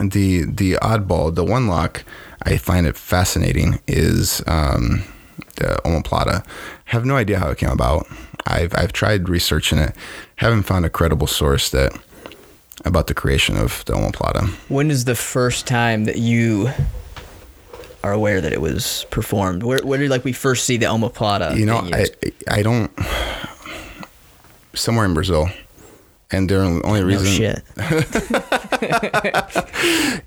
[0.00, 2.04] the the oddball, the one lock
[2.44, 5.04] I find it fascinating is um,
[5.56, 6.44] the omoplata.
[6.86, 8.06] Have no idea how it came about.
[8.46, 9.94] I've I've tried researching it,
[10.36, 11.96] haven't found a credible source that
[12.84, 14.48] about the creation of the omoplata.
[14.68, 16.70] When is the first time that you
[18.02, 19.62] are aware that it was performed?
[19.62, 21.56] Where, where did like we first see the omoplata?
[21.56, 22.06] You know, I?
[22.48, 22.90] I don't
[24.74, 25.48] somewhere in Brazil,
[26.32, 27.62] and the only no reason shit.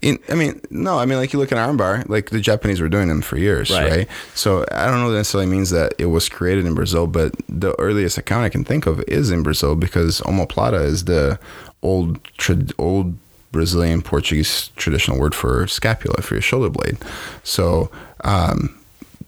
[0.02, 2.90] in, I mean, no, I mean, like you look at armbar, like the Japanese were
[2.90, 3.92] doing them for years, Right.
[3.92, 4.08] right?
[4.34, 7.74] So I don't know that necessarily means that it was created in Brazil, but the
[7.80, 11.40] earliest account I can think of is in Brazil because omoplata is the
[11.82, 13.16] old, trad old
[13.52, 16.98] Brazilian Portuguese traditional word for scapula for your shoulder blade.
[17.44, 17.90] So
[18.24, 18.78] um,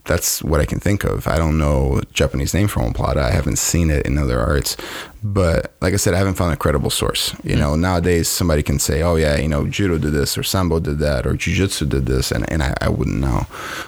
[0.08, 1.28] that's what I can think of.
[1.28, 3.18] I don't know Japanese name for omoplata.
[3.18, 4.78] I haven't seen it in other arts,
[5.24, 7.36] but like I said, I haven't found a credible source.
[7.44, 10.80] You know, nowadays somebody can say, "Oh yeah, you know, judo did this, or sambo
[10.80, 13.46] did that, or jujitsu did this," and and I, I wouldn't know.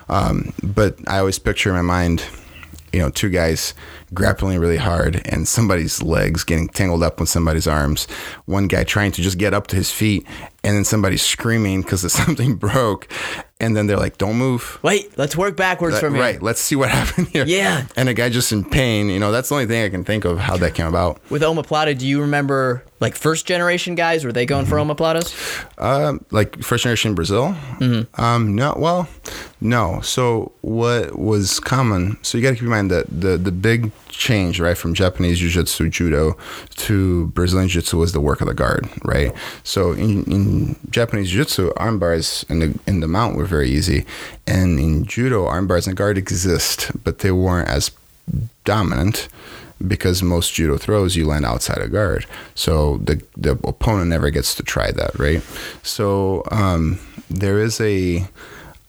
[0.09, 2.23] Um, but I always picture in my mind,
[2.93, 3.73] you know, two guys
[4.13, 8.05] grappling really hard and somebody's legs getting tangled up with somebody's arms.
[8.45, 10.25] One guy trying to just get up to his feet
[10.63, 13.07] and then somebody screaming because something broke.
[13.61, 14.79] And then they're like, don't move.
[14.83, 16.23] Wait, let's work backwards That- from here.
[16.23, 16.41] right.
[16.41, 17.43] Let's see what happened here.
[17.45, 17.87] Yeah.
[17.97, 19.09] And a guy just in pain.
[19.09, 21.19] You know, that's the only thing I can think of how that came about.
[21.29, 24.25] With omoplata, do you remember like first generation guys?
[24.25, 24.91] Were they going for Mm-hmm.
[24.91, 25.33] omoplatas?
[25.77, 27.55] Um, like first generation Brazil.
[27.79, 28.21] Mm-hmm.
[28.21, 29.07] Um, no, well,
[29.61, 30.01] no.
[30.01, 32.17] So what was common?
[32.23, 35.39] So you got to keep in mind that the the big change, right, from Japanese
[35.39, 36.35] jiu-jitsu, judo
[36.75, 39.31] to Brazilian jiu-jitsu was the work of the guard, right?
[39.63, 44.05] So in, in Japanese jiu-jitsu, arm bars in the in the mount were very easy,
[44.45, 47.91] and in judo, arm bars and guard exist, but they weren't as
[48.65, 49.27] dominant
[49.87, 54.53] because most judo throws you land outside of guard so the the opponent never gets
[54.55, 55.41] to try that right
[55.83, 58.27] so um, there is a,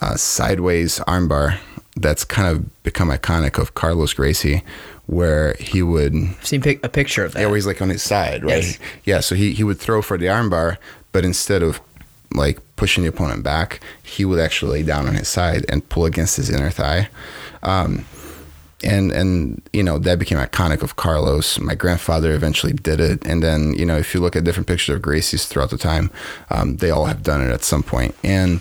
[0.00, 1.58] a sideways armbar
[1.96, 4.62] that's kind of become iconic of Carlos Gracie
[5.06, 7.40] where he would I've seen pic- a picture of that.
[7.40, 8.62] yeah, where he's like on his side, right?
[8.62, 8.78] Yes.
[9.04, 10.76] Yeah, so he, he would throw for the armbar,
[11.10, 11.80] but instead of
[12.32, 16.04] like pushing the opponent back, he would actually lay down on his side and pull
[16.04, 17.08] against his inner thigh.
[17.64, 18.04] Um,
[18.82, 21.58] and and you know that became iconic of Carlos.
[21.58, 24.96] My grandfather eventually did it, and then you know if you look at different pictures
[24.96, 26.10] of Gracie's throughout the time,
[26.50, 28.14] um, they all have done it at some point.
[28.24, 28.60] And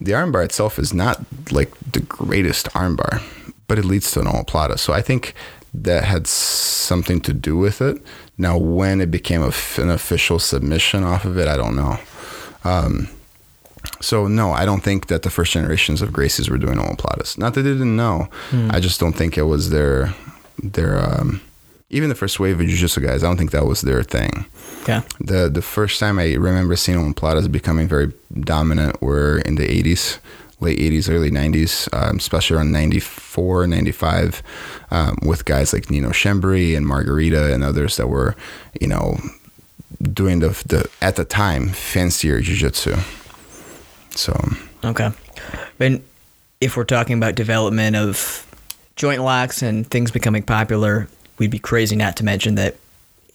[0.00, 3.22] the armbar itself is not like the greatest armbar,
[3.66, 4.78] but it leads to an omoplata.
[4.78, 5.34] So I think
[5.74, 8.02] that had something to do with it.
[8.38, 11.98] Now, when it became a an official submission off of it, I don't know.
[12.64, 13.08] Um,
[14.00, 17.38] so no, I don't think that the first generations of Gracies were doing omoplatas.
[17.38, 18.28] Not that they didn't know.
[18.70, 20.14] I just don't think it was their
[20.62, 21.40] their um,
[21.90, 24.46] even the first wave of jiu-jitsu guys, I don't think that was their thing.
[24.82, 25.00] Okay.
[25.20, 30.18] The the first time I remember seeing omoplatas becoming very dominant were in the 80s,
[30.60, 34.42] late 80s, early 90s, um, especially around 94, 95,
[34.90, 38.36] um, with guys like Nino Schembri and Margarita and others that were,
[38.80, 39.18] you know,
[40.00, 42.96] doing the, the at the time, fancier jiu-jitsu.
[44.14, 44.38] So,
[44.84, 45.10] Okay.
[45.78, 46.02] And
[46.60, 48.46] if we're talking about development of
[48.96, 52.76] joint locks and things becoming popular, we'd be crazy not to mention that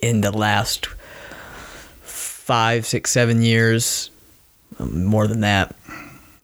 [0.01, 0.87] in the last
[2.01, 4.09] five, six, seven years,
[4.79, 5.75] um, more than that,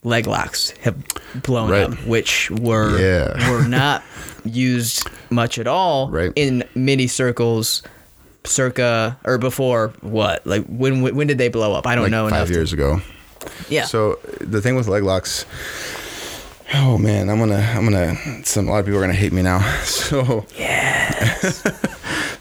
[0.04, 0.96] leg locks have
[1.44, 1.84] blown Right.
[1.84, 3.52] up, which were Yeah.
[3.52, 4.04] were not
[4.44, 6.32] used much at all Right.
[6.36, 7.84] in mini circles.
[8.44, 10.46] Circa or before what?
[10.48, 11.86] Like when when did they blow up?
[11.86, 12.48] I don't like know five enough.
[12.48, 13.00] to- years ago.
[13.70, 13.86] Yeah.
[13.86, 15.46] So the thing with leg locks,
[16.74, 18.16] oh man, I'm gonna, I'm gonna.
[18.46, 19.60] Some a lot of people are gonna hate me now.
[19.84, 21.52] So yeah.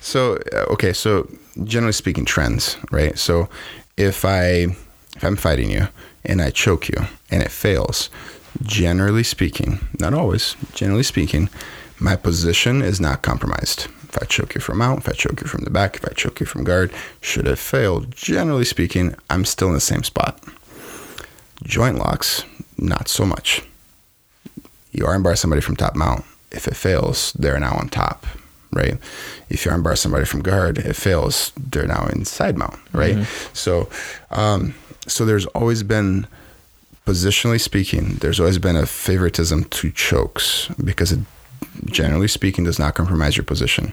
[0.01, 1.29] So uh, okay, so
[1.63, 3.19] generally speaking, trends, right?
[3.19, 3.49] So
[3.97, 4.75] if I
[5.17, 5.89] if I'm fighting you
[6.25, 8.09] and I choke you and it fails,
[8.63, 11.51] generally speaking, not always, generally speaking,
[11.99, 13.89] my position is not compromised.
[14.09, 16.13] If I choke you from out, if I choke you from the back, if I
[16.13, 20.43] choke you from guard, should it fail, generally speaking, I'm still in the same spot.
[21.63, 22.45] Joint locks,
[22.79, 23.63] not so much.
[24.93, 26.25] You armbar somebody from top mount.
[26.51, 28.27] If it fails, they're now on top,
[28.73, 28.99] right?
[29.49, 33.15] If you armbar somebody from guard, it fails, they're now in side mount, right?
[33.53, 33.89] So,
[34.31, 34.75] um,
[35.07, 36.27] so there's always been,
[37.07, 41.21] positionally speaking, there's always been a favoritism to chokes because it,
[41.87, 43.93] generally speaking, does not compromise your position.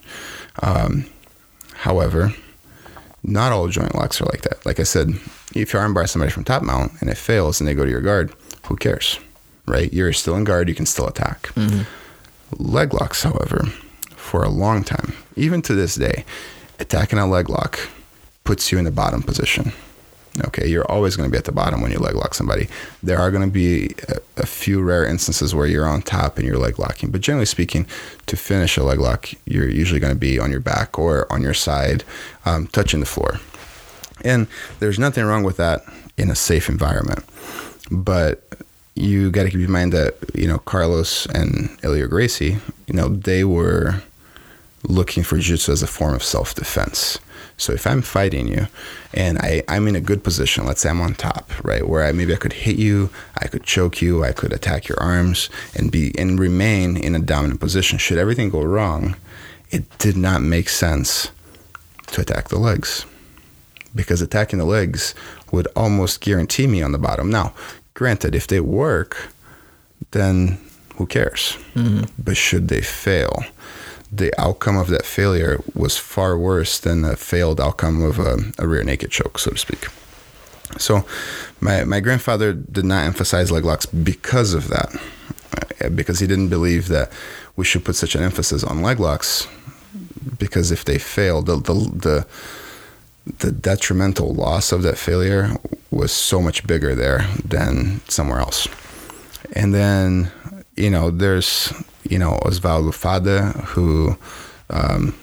[0.63, 1.05] Um,
[1.75, 2.33] however,
[3.23, 4.65] not all joint locks are like that.
[4.65, 5.09] Like I said,
[5.55, 8.01] if you armbar somebody from top mount and it fails and they go to your
[8.01, 8.33] guard,
[8.67, 9.19] who cares,
[9.65, 9.91] right?
[9.91, 11.47] You're still in guard, you can still attack.
[11.55, 11.83] Mm-hmm.
[12.63, 13.65] Leg locks, however,
[14.15, 16.25] for a long time, even to this day,
[16.79, 17.79] attacking a leg lock
[18.43, 19.73] puts you in the bottom position.
[20.45, 22.67] Okay, you're always going to be at the bottom when you leg lock somebody.
[23.01, 26.45] There are going to be a, a few rare instances where you're on top and
[26.45, 27.87] you're leg locking, but generally speaking,
[28.27, 31.41] to finish a leg lock, you're usually going to be on your back or on
[31.41, 32.03] your side,
[32.45, 33.39] um, touching the floor.
[34.23, 34.47] And
[34.79, 35.81] there's nothing wrong with that
[36.17, 37.23] in a safe environment.
[37.89, 38.43] But
[38.95, 43.09] you got to keep in mind that, you know, Carlos and Helio Gracie, you know,
[43.09, 44.01] they were
[44.83, 47.19] looking for jiu-jitsu as a form of self-defense.
[47.57, 48.67] So if I'm fighting you
[49.13, 52.11] and I, I'm in a good position, let's say I'm on top, right, where I
[52.11, 55.91] maybe I could hit you, I could choke you, I could attack your arms and
[55.91, 57.97] be and remain in a dominant position.
[57.97, 59.15] Should everything go wrong,
[59.71, 61.31] it did not make sense
[62.07, 63.05] to attack the legs.
[63.95, 65.15] Because attacking the legs
[65.51, 67.31] would almost guarantee me on the bottom.
[67.31, 67.53] Now,
[67.95, 69.29] granted, if they work,
[70.11, 70.59] then
[70.97, 71.57] who cares?
[71.73, 72.03] Mm-hmm.
[72.23, 73.43] But should they fail,
[74.11, 78.67] the outcome of that failure was far worse than the failed outcome of a, a
[78.67, 79.87] rear naked choke, so to speak.
[80.77, 81.05] So,
[81.59, 84.95] my, my grandfather did not emphasize leg locks because of that,
[85.83, 87.11] uh, because he didn't believe that
[87.55, 89.47] we should put such an emphasis on leg locks.
[90.37, 92.27] Because if they fail, the, the, the
[93.39, 95.55] the detrimental loss of that failure
[95.91, 98.67] was so much bigger there than somewhere else.
[99.53, 100.31] And then,
[100.77, 101.73] you know, there's,
[102.07, 104.17] you know, Oswaldo Fadda, who
[104.69, 105.17] um,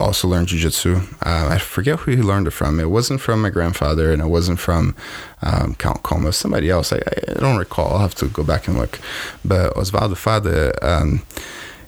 [0.00, 0.96] also learned jiu-jitsu.
[1.24, 2.80] Uh, I forget who he learned it from.
[2.80, 4.94] It wasn't from my grandfather and it wasn't from
[5.42, 6.92] um, Count Koma, somebody else.
[6.92, 7.92] I, I don't recall.
[7.92, 8.98] I'll have to go back and look.
[9.44, 11.22] But Oswaldo Fadda, um,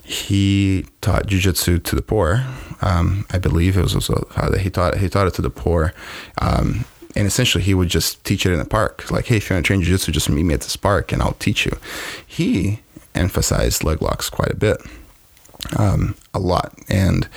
[0.03, 2.43] he taught jujitsu to the poor.
[2.81, 3.93] Um, I believe it was
[4.35, 5.93] how that he taught he taught it to the poor.
[6.41, 9.11] Um, and essentially, he would just teach it in the park.
[9.11, 11.21] Like, hey, if you want to train jiu-jitsu, just meet me at this park and
[11.21, 11.77] I'll teach you.
[12.25, 12.79] He
[13.19, 14.77] emphasized leg locks quite a bit,
[15.77, 16.73] um, a lot.
[16.89, 17.27] And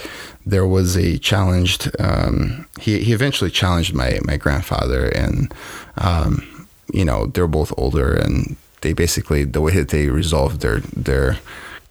[0.46, 5.06] there was a challenged, um, he, he eventually challenged my, my grandfather.
[5.06, 5.52] And,
[5.98, 10.80] um, you know, they're both older and they basically, the way that they resolved their,
[10.80, 11.38] their,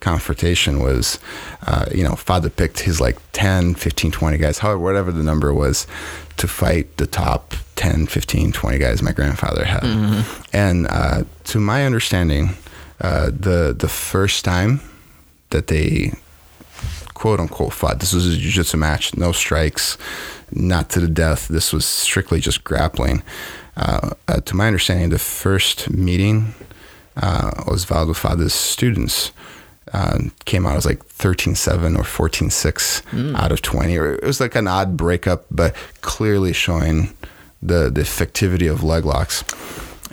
[0.01, 1.19] confrontation was,
[1.65, 5.53] uh, you know, Fadda picked his like 10, 15, 20 guys, however, whatever the number
[5.53, 5.87] was,
[6.37, 9.83] to fight the top 10, 15, 20 guys my grandfather had.
[10.51, 12.49] And uh, to my understanding,
[13.01, 14.81] uh, the the first time
[15.49, 16.13] that they
[17.13, 19.97] quote unquote fought, this was a jiu-jitsu match, no strikes,
[20.51, 21.47] not to the death.
[21.47, 23.21] This was strictly just grappling.
[23.77, 26.53] Uh, uh, to my understanding, the first meeting,
[27.17, 29.31] uh, Oswaldo Fadda's students
[29.93, 34.55] uh, came out as like 13-7 or 14-6 out of 20 or it was like
[34.55, 37.13] an odd breakup but clearly showing
[37.61, 39.43] the the effectivity of leg locks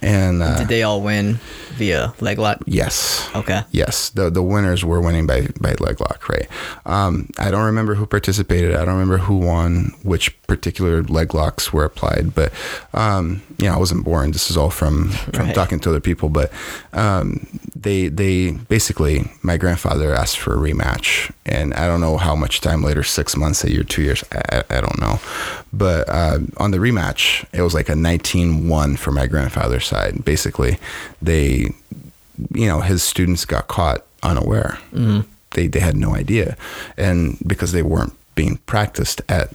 [0.03, 1.39] and uh, Did they all win
[1.77, 2.59] via leg lock?
[2.67, 3.61] yes, Okay.
[3.71, 6.49] Yes, the the winners were winning by by leg lock, right?
[6.87, 8.75] Um, I don't remember who participated.
[8.75, 12.35] I don't remember who won, which particular leg locks were applied.
[12.35, 12.53] But
[12.95, 14.33] um, you know, I wasn't born.
[14.33, 15.55] This is all from from Right.
[15.55, 16.29] talking to other people.
[16.29, 16.51] But
[16.93, 17.47] um,
[17.77, 22.61] they they basically, my grandfather asked for a rematch, and I don't know how much
[22.61, 25.21] time later, six months, a year, two years, I, I don't know.
[25.73, 30.25] But uh, on the rematch, it was like a 19-1 for my grandfather's side.
[30.25, 30.79] Basically,
[31.21, 31.73] they
[32.55, 34.79] you know his students got caught unaware.
[34.93, 35.21] Mm-hmm.
[35.53, 36.57] They they had no idea.
[36.97, 39.51] And because they weren't being practiced at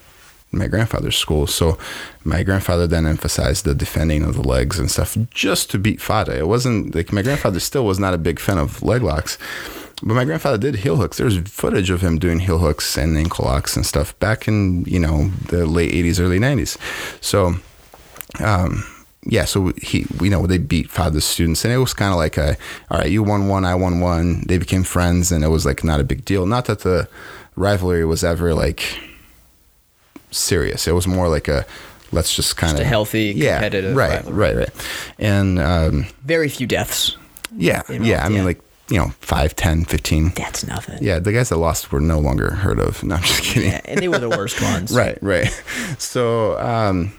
[0.51, 1.47] my grandfather's school.
[1.47, 1.79] So
[2.23, 6.37] my grandfather then emphasized the defending of the legs and stuff just to beat Fadda.
[6.37, 9.39] It wasn't like my grandfather still was not a big fan of leg locks
[10.05, 11.17] but my grandfather did heel hooks.
[11.17, 14.99] There's footage of him doing heel hooks and ankle locks and stuff back in you
[14.99, 16.77] know the late 80s early 90s
[17.21, 17.55] so
[18.39, 18.83] um,
[19.25, 22.37] yeah, so he, you know, they beat Fadda's students, and it was kind of like
[22.37, 22.57] a,
[22.91, 24.43] all right, you won one, I won one.
[24.47, 26.45] They became friends, and it was like not a big deal.
[26.45, 27.07] Not that the
[27.55, 28.99] rivalry was ever like
[30.31, 30.87] serious.
[30.87, 31.65] It was more like a,
[32.11, 34.37] let's just kind of a healthy, yeah, competitive right, rivalry.
[34.37, 34.87] right, right,
[35.19, 37.15] and um, Very few deaths.
[37.55, 38.25] yeah, know, yeah.
[38.25, 38.43] I mean, yeah.
[38.43, 40.29] like you know, 5, 10, 15.
[40.35, 40.99] That's nothing.
[41.01, 43.01] Yeah, the guys that lost were no longer heard of.
[43.03, 43.69] No, I'm just kidding.
[43.69, 44.91] Yeah, and they were the worst ones.
[44.93, 45.47] Right, right.
[45.97, 47.13] So, um,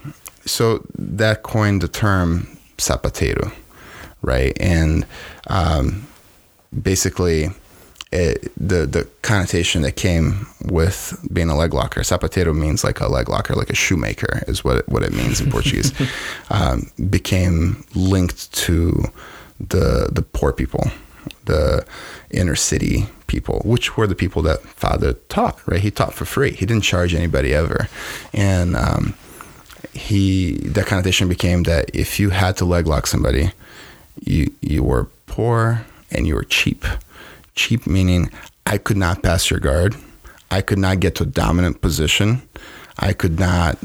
[0.45, 3.53] so that coined the term sapateiro,
[4.21, 4.55] right?
[4.59, 5.05] And
[5.47, 6.07] um,
[6.81, 7.49] basically,
[8.11, 13.07] it, the the connotation that came with being a leg locker, zapatero means like a
[13.07, 15.91] leg locker, like a shoemaker, is what it, what it means in Portuguese.
[16.49, 19.03] um, became linked to
[19.59, 20.91] the the poor people,
[21.45, 21.85] the
[22.31, 25.59] inner city people, which were the people that Fadda taught.
[25.67, 26.51] Right, he taught for free.
[26.51, 27.89] He didn't charge anybody ever,
[28.33, 29.15] and um,
[29.93, 33.51] he that connotation became that if you had to leg lock somebody,
[34.23, 36.85] you you were poor and you were cheap.
[37.55, 38.29] Cheap meaning
[38.65, 39.95] I could not pass your guard.
[40.51, 42.41] I could not get to a dominant position.
[42.97, 43.77] I could not,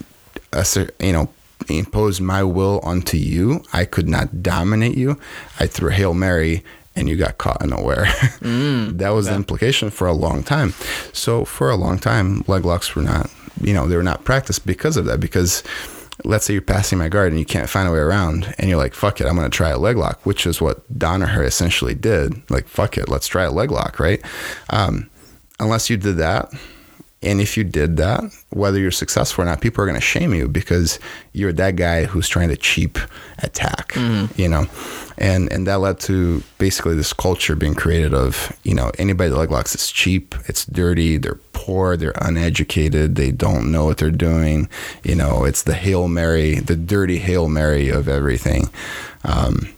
[0.52, 1.30] assert, you know,
[1.68, 3.64] impose my will onto you.
[3.72, 5.18] I could not dominate you.
[5.58, 6.62] I threw a hail mary
[6.96, 8.06] and you got caught unaware.
[8.40, 8.96] Mm.
[8.98, 10.72] that was the implication for a long time.
[11.12, 13.30] So for a long time, leg locks were not,
[13.60, 15.20] you know, they were not practiced because of that.
[15.20, 15.62] Because
[16.24, 18.78] let's say you're passing my guard and you can't find a way around and you're
[18.78, 21.94] like, fuck it, I'm going to try a leg lock, which is what Danaher essentially
[21.94, 22.42] did.
[22.50, 24.20] Like, fuck it, let's try a leg lock, right?
[24.70, 25.08] Um,
[25.58, 26.52] unless you did that.
[27.22, 30.32] And if you did that, whether you're successful or not, people are going to shame
[30.32, 30.98] you because
[31.34, 32.98] you're that guy who's trying to cheap
[33.42, 33.92] attack,
[34.38, 34.66] you know?
[35.18, 39.36] And, and that led to basically this culture being created of, you know, anybody that
[39.36, 44.10] leg locks is cheap, it's dirty, they're poor, they're uneducated, they don't know what they're
[44.10, 44.66] doing.
[45.04, 48.70] You know, it's the Hail Mary, the dirty Hail Mary of everything.
[49.24, 49.68] Um,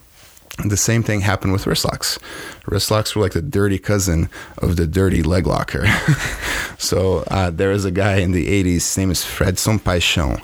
[0.64, 2.18] the same thing happened with wrist locks.
[2.66, 5.84] Wrist locks were like the dirty cousin of the dirty leg locker.
[6.78, 10.40] so uh, there was a guy in the 80s, his name is Fredson Paixão.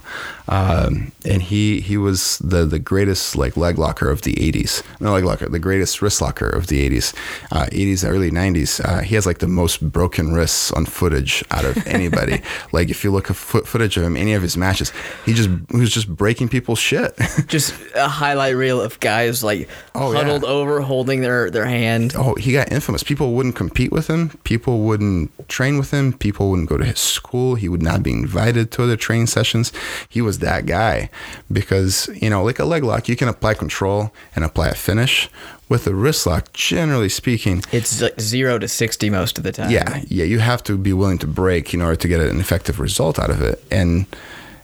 [0.50, 4.82] Um, and he he was the, the greatest like leg locker of the 80s.
[4.98, 7.14] No leg locker, the greatest wrist locker of the 80s.
[7.52, 8.82] Uh, 80s, early 90s.
[8.82, 12.40] Uh, he has like the most broken wrists on footage out of anybody.
[12.72, 14.90] like if you look at foot footage of him, any of his matches,
[15.26, 17.14] he just he was just breaking people's shit.
[17.46, 20.18] Just a highlight reel of guys like Oh, yeah.
[20.18, 22.07] huddled over, holding their their hand.
[22.16, 23.02] Oh, he got infamous.
[23.02, 24.30] People wouldn't compete with him.
[24.44, 26.12] People wouldn't train with him.
[26.12, 27.54] People wouldn't go to his school.
[27.56, 29.72] He would not be invited to other training sessions.
[30.08, 31.10] He was that guy
[31.52, 35.28] because, you know, like a leg lock, you can apply control and apply a finish.
[35.68, 39.70] With a wrist lock, generally speaking, It's like zero to sixty most of the time.
[39.70, 42.80] yeah, yeah, you have to be willing to break in order to get an effective
[42.80, 43.62] result out of it.
[43.70, 44.06] And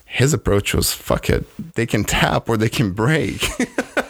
[0.07, 1.45] his approach was fuck it.
[1.75, 3.45] They can tap or they can break.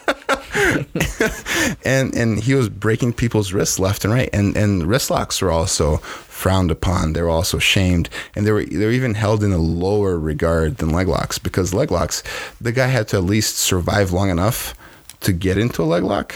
[1.85, 4.31] and and he was breaking people's wrists left and right.
[4.33, 7.12] And and wrist locks were also frowned upon.
[7.12, 10.79] They were also shamed, and they were they were even held in a lower regard
[10.79, 12.22] than leg locks because leg locks,
[12.61, 14.75] the guy had to at least survive long enough
[15.20, 16.35] to get into a leg lock.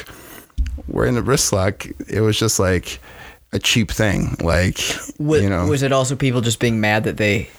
[0.87, 3.01] Where in a wrist lock, it was just like
[3.53, 4.37] a cheap thing.
[4.41, 4.79] Like
[5.19, 7.51] Was, you know, was it also people just being mad that they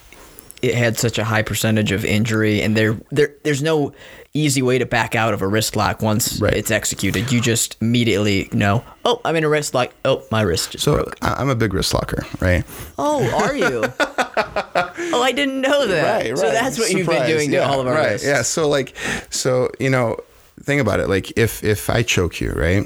[0.61, 3.93] it had such a high percentage of injury and there there there's no
[4.33, 6.53] easy way to back out of a wrist lock once Right.
[6.53, 7.31] it's executed.
[7.31, 9.91] You just immediately know, oh, I'm in a wrist lock.
[10.05, 11.17] Oh, my wrist just so broke.
[11.23, 12.63] I'm a big wrist locker, right?
[12.99, 13.85] Oh, are you?
[13.99, 16.21] oh, I didn't know that.
[16.21, 16.37] Right, right.
[16.37, 17.29] So that's what you've been Surprise.
[17.29, 18.11] doing to yeah, all of our right.
[18.11, 18.27] wrists.
[18.27, 18.43] Yeah.
[18.43, 18.95] So like,
[19.31, 20.17] so you know,
[20.63, 21.09] think about it.
[21.09, 22.83] Like, if if I choke you, right?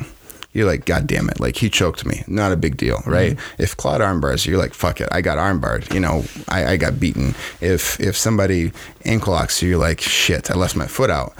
[0.53, 1.39] You're like, God damn it!
[1.39, 2.23] Like he choked me.
[2.27, 3.33] Not a big deal, right?
[3.33, 3.61] Mm-hmm.
[3.61, 5.93] If Claude armbars, you're like, fuck it, I got armbarred.
[5.93, 7.35] You know, I, I got beaten.
[7.59, 8.71] If if somebody
[9.03, 11.33] ankle locks you, you're like, shit, I left my foot out.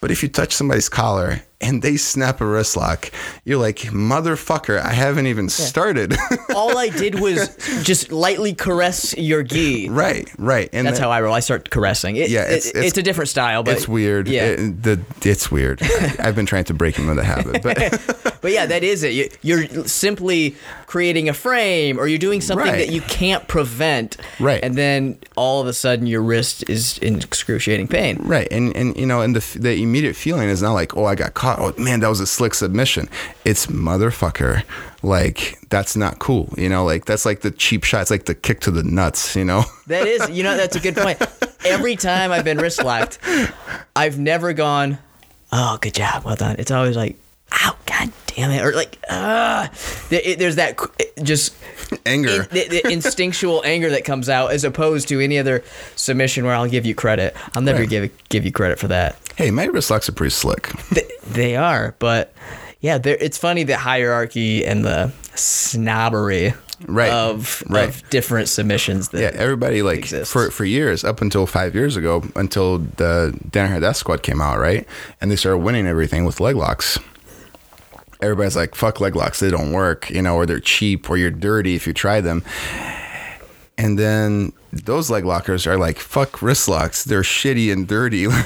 [0.00, 3.10] But if you touch somebody's collar and they snap a wrist lock,
[3.44, 6.16] you're like, motherfucker, I haven't even started.
[6.54, 9.88] All I did was just lightly caress your gi.
[9.90, 10.68] right, right.
[10.72, 11.34] And That's that- how I roll.
[11.34, 12.16] I start caressing.
[12.16, 14.28] It, Yeah, it- it's- it's, it's- a different style, but it's weird.
[14.28, 15.82] Yeah, It- the it's weird.
[16.18, 17.76] I've been trying to break him of the habit, but
[18.40, 19.12] but yeah, that is it.
[19.12, 20.56] You, you're simply
[20.86, 22.78] creating a frame, or you're doing something Right.
[22.86, 24.62] that you can't prevent, Right.
[24.62, 28.18] And then all of a sudden, your wrist is in excruciating pain.
[28.22, 31.14] right, and and you know, and the the immediate feeling is not like, oh, I
[31.14, 31.55] got caught.
[31.58, 33.08] Oh man, that was a slick submission.
[33.44, 34.62] It's motherfucker.
[35.02, 36.52] Like that's not cool.
[36.56, 38.02] You know, like that's like the cheap shot.
[38.02, 39.36] It's like the kick to the nuts.
[39.36, 39.64] You know.
[39.86, 41.22] That is, you know, that's a good point.
[41.64, 43.20] Every time I've been wrist locked,
[43.94, 44.98] I've never gone,
[45.52, 46.56] oh, good job, well done.
[46.58, 47.16] It's always like,
[47.52, 47.76] ow,
[48.36, 49.70] damn it, or like, ah.
[50.10, 50.78] It- There's that
[51.22, 51.54] just
[52.04, 52.44] Anger.
[52.44, 55.64] the, the instinctual anger that comes out, as opposed to any other
[55.96, 57.34] submission where I'll give you credit.
[57.54, 57.88] I'll never Right.
[57.88, 59.16] give give you credit for that.
[59.36, 60.70] Hey, my wrist locks are pretty slick.
[60.90, 62.32] Th- they are, but
[62.80, 66.54] yeah, it's funny the hierarchy and the snobbery
[66.86, 67.88] Right, of right.
[67.88, 69.08] of different submissions.
[69.08, 70.30] That Yeah, everybody like exists.
[70.32, 74.58] for for years up until five years ago, until the Danaher Death Squad came out,
[74.58, 74.86] right,
[75.20, 76.98] and they started winning everything with leg locks.
[78.20, 81.30] Everybody's like, "Fuck leg locks, they don't work," you know, or they're cheap, or you're
[81.30, 82.42] dirty if you try them.
[83.78, 88.26] And then those leg lockers are like, "Fuck wrist locks, they're shitty and dirty."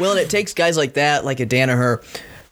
[0.00, 2.02] Well, and it takes guys like that, like a Danaher,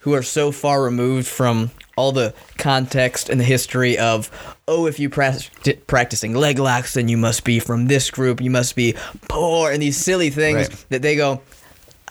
[0.01, 4.31] who are so far removed from all the context and the history of,
[4.68, 5.51] oh, if you prac-
[5.89, 8.95] practicing leg locks, then you must be from this group, you must be
[9.29, 10.85] poor, and these silly things Right.
[10.91, 11.41] that they go.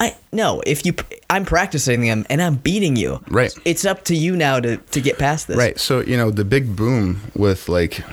[0.01, 0.61] I no.
[0.65, 0.95] If you,
[1.29, 3.23] I'm practicing them and I'm beating you.
[3.27, 3.53] Right.
[3.65, 5.57] It's up to you now to to get past this.
[5.57, 5.79] Right.
[5.79, 8.03] So you know the big boom with like,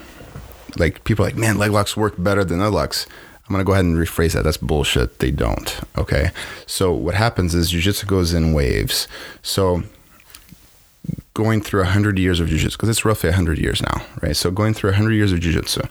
[0.77, 3.07] like people are like, man, leg locks work better than leg locks.
[3.49, 4.45] I'm gonna go ahead and rephrase that.
[4.45, 5.21] That's bullshit.
[5.21, 5.81] They don't.
[5.97, 6.31] Okay.
[6.67, 9.09] So what happens is jujitsu goes in waves.
[9.41, 9.83] So
[11.33, 14.37] going through hundred years of jujitsu, because it's roughly hundred years now, right?
[14.37, 15.89] So going through hundred years of jujitsu,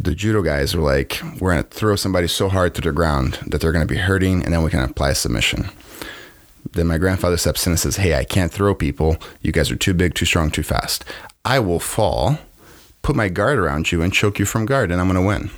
[0.00, 3.60] the judo guys are like, we're gonna throw somebody so hard to the ground that
[3.60, 5.70] they're gonna be hurting, and then we can apply submission.
[6.72, 9.16] Then my grandfather steps in and says, Hey, I can't throw people.
[9.42, 11.04] You guys are too big, too strong, too fast.
[11.44, 12.38] I will fall,
[13.02, 15.50] put my guard around you, and choke you from guard, and I'm going to win.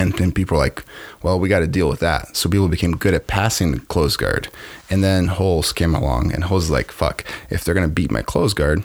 [0.00, 0.84] And then people are like,
[1.22, 2.36] Well, we got to deal with that.
[2.36, 4.48] So people became good at passing the closed guard.
[4.90, 8.22] And then Rolls came along, and Rolls like, Fuck, if they're going to beat my
[8.22, 8.84] closed guard,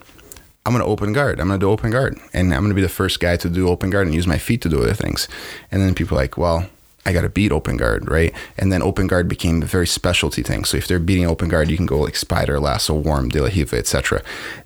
[0.65, 1.39] I'm going to open guard.
[1.39, 2.17] I'm going to do open guard.
[2.33, 4.37] And I'm going to be the first guy to do open guard and use my
[4.37, 5.27] feet to do other things.
[5.71, 6.69] And then people are like, Well,
[7.05, 8.33] I got to beat open guard, right?
[8.57, 10.63] And then open guard became a very specialty thing.
[10.63, 13.49] So if they're beating open guard, you can go like spider, lasso, worm, De La
[13.49, 14.21] Riva, etc.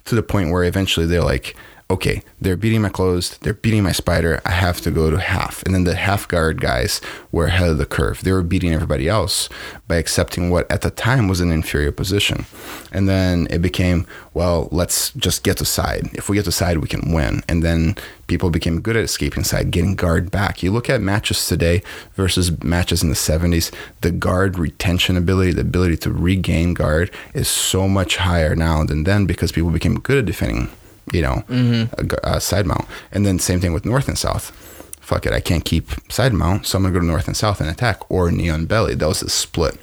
[0.06, 1.56] To the point where eventually they're like,
[1.90, 4.42] okay, they're beating my closed, they're beating my spider.
[4.46, 5.64] I have to go to half.
[5.64, 7.00] And then the half guard guys
[7.32, 8.22] were ahead of the curve.
[8.24, 9.48] They were beating everybody else
[9.88, 12.46] by accepting what at the time was an inferior position.
[12.92, 16.10] And then it became, well, let's just get to side.
[16.14, 17.42] If we get to side, we can win.
[17.48, 17.96] And then
[18.28, 20.62] people became good at escaping side, getting guard back.
[20.62, 21.84] You look at matches today
[22.16, 27.48] versus matches in the 70s, the guard retention ability, the ability to regain guard is
[27.48, 30.70] so much higher now than then because people became good at defending,
[31.12, 31.94] you know, mm-hmm.
[32.00, 32.86] a gu- a, side mount.
[33.12, 34.52] And then same thing with north and south.
[35.00, 37.62] Fuck it, I can't keep side mount, so I'm gonna go to north and south
[37.62, 38.96] and attack or knee on belly.
[38.96, 39.78] That was a split.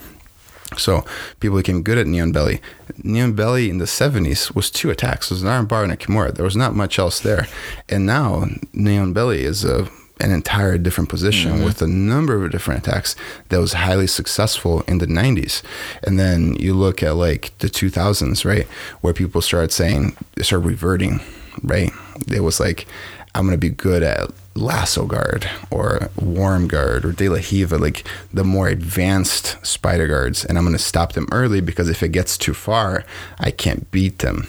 [0.76, 1.04] So
[1.40, 2.60] people became good at knee on belly.
[3.02, 5.30] Knee on belly in the 70s was two attacks.
[5.30, 6.34] It was an arm bar and a kimura.
[6.34, 7.46] There was not much else there.
[7.88, 9.88] And now knee on belly is a
[10.20, 11.64] an entire different position mm-hmm.
[11.64, 13.16] with a number of different attacks
[13.48, 15.62] that was highly successful in the 90s.
[16.02, 18.66] And then you look at like the 2000s, right,
[19.00, 21.20] where people started saying, they started reverting,
[21.62, 21.90] right?
[22.28, 22.86] It was like,
[23.34, 27.76] I'm going to be good at lasso guard or worm guard or De La Riva,
[27.76, 30.44] like the more advanced spider guards.
[30.44, 33.04] And I'm going to stop them early because if it gets too far,
[33.40, 34.46] I can't beat them.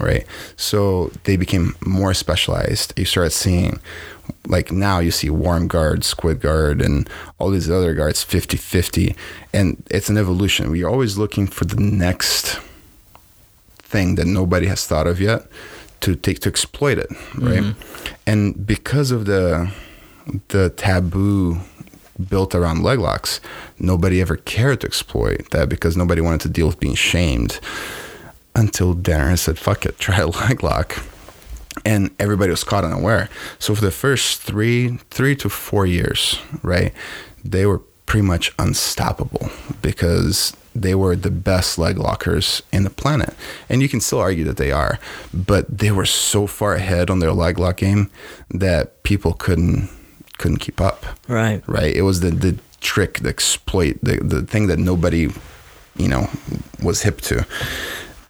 [0.00, 0.26] Right.
[0.56, 2.98] So they became more specialized.
[2.98, 3.78] You start seeing,
[4.46, 9.16] like now you see worm guard, squid guard, and all these other guards 50 50.
[9.52, 10.70] And it's an evolution.
[10.70, 12.58] We're always looking for the next
[13.78, 15.46] thing that nobody has thought of yet
[16.00, 17.62] to take to exploit it, right?
[17.62, 18.14] Mm-hmm.
[18.26, 19.70] And because of the
[20.48, 21.60] the taboo
[22.28, 23.40] built around leg locks,
[23.78, 27.60] nobody ever cared to exploit that because nobody wanted to deal with being shamed
[28.54, 31.02] until Darren said, "Fuck it, try a leg lock."
[31.84, 33.28] And everybody was caught unaware.
[33.58, 36.92] So for the first three, three to four years, right,
[37.44, 39.50] they were pretty much unstoppable
[39.82, 43.34] because they were the best leg lockers in the planet.
[43.68, 44.98] And you can still argue that they are,
[45.32, 48.10] but they were so far ahead on their leg lock game
[48.50, 49.88] that people couldn't
[50.38, 51.06] couldn't keep up.
[51.28, 51.62] Right.
[51.66, 51.94] Right.
[51.94, 55.30] It was the the trick, the exploit, the the thing that nobody
[55.96, 56.28] you know
[56.82, 57.46] was hip to.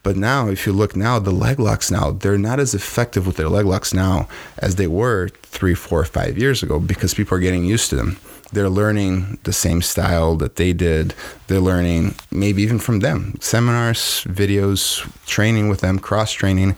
[0.05, 3.37] But now, if you look now, the leg locks now, they're not as effective with
[3.37, 4.29] their leg locks now
[4.59, 8.19] as they were three, four, five years ago because people are getting used to them.
[8.53, 11.15] They're learning the same style that they did.
[11.47, 16.77] They're learning maybe even from them seminars, videos, training with them, cross training.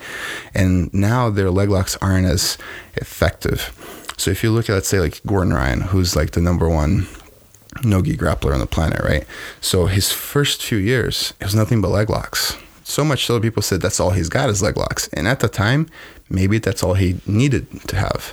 [0.54, 2.56] And now their leg locks aren't as
[2.94, 3.74] effective.
[4.16, 7.08] So if you look at, let's say, like Gordon Ryan, who's like the number one
[7.82, 9.26] no-gi grappler on the planet, right?
[9.60, 12.56] So his first few years, it was nothing but leg locks
[12.88, 15.08] so much so people said that's all he's got is leg locks.
[15.08, 15.88] And at the time,
[16.30, 18.32] maybe that's all he needed to have.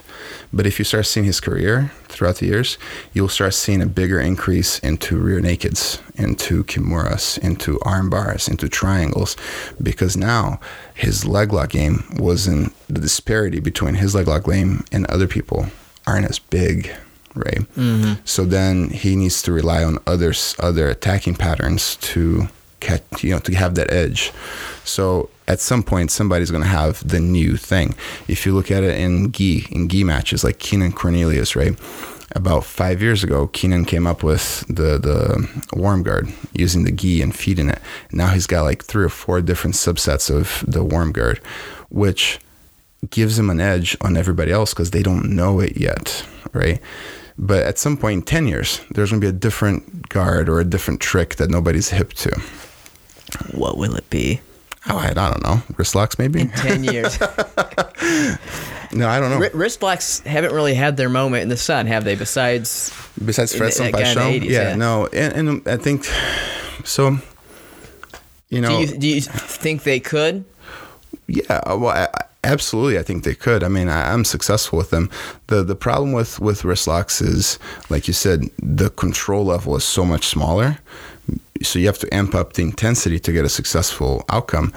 [0.53, 2.77] But if you start seeing his career throughout the years,
[3.13, 8.69] you'll start seeing a bigger increase into rear nakeds, into kimuras, into arm bars, into
[8.69, 9.35] triangles,
[9.81, 10.59] because now
[10.93, 15.65] his leg lock game wasn't the disparity between his leg lock game and other people
[16.05, 16.91] aren't as big
[17.35, 17.61] right?
[17.75, 18.21] Mm-hmm.
[18.25, 22.47] So then he needs to rely on others, other attacking patterns to
[22.83, 24.31] catch, you know, to have that edge.
[24.83, 27.95] So at some point, somebody's going to have the new thing.
[28.27, 31.77] If you look at it in gi, in gi matches like Keenan Cornelius, right?
[32.35, 37.21] About five years ago, Keenan came up with the the worm guard using the gi
[37.21, 37.79] and feeding it.
[38.11, 41.39] Now he's got like three or four different subsets of the worm guard,
[41.89, 42.39] which
[43.09, 46.81] gives him an edge on everybody else because they don't know it yet, right?
[47.37, 50.59] But at some point in 10 years, there's going to be a different guard or
[50.59, 52.41] a different trick that nobody's hip to.
[53.51, 54.41] What will it be?
[54.89, 55.61] Oh, I, I don't know.
[55.77, 56.41] Wrist locks, maybe?
[56.41, 57.19] In 10 years.
[57.21, 57.27] no,
[59.07, 59.41] I don't know.
[59.41, 62.15] R- wrist locks haven't really had their moment in the sun, have they?
[62.15, 64.43] Besides, besides Fred Paixão?
[64.43, 65.07] Yeah, yeah, no.
[65.07, 66.05] And, and, I think,
[66.83, 67.17] so,
[68.49, 68.69] you know.
[68.69, 70.43] Do you, do you think they could?
[71.27, 72.09] Yeah, well, I,
[72.43, 73.63] absolutely, I think they could.
[73.63, 75.09] I mean, I, am successful with them.
[75.47, 77.57] the The problem with with wrist locks is,
[77.89, 80.79] like you said, the control level is so much smaller
[81.61, 84.73] so you have to amp up the intensity to get a successful outcome.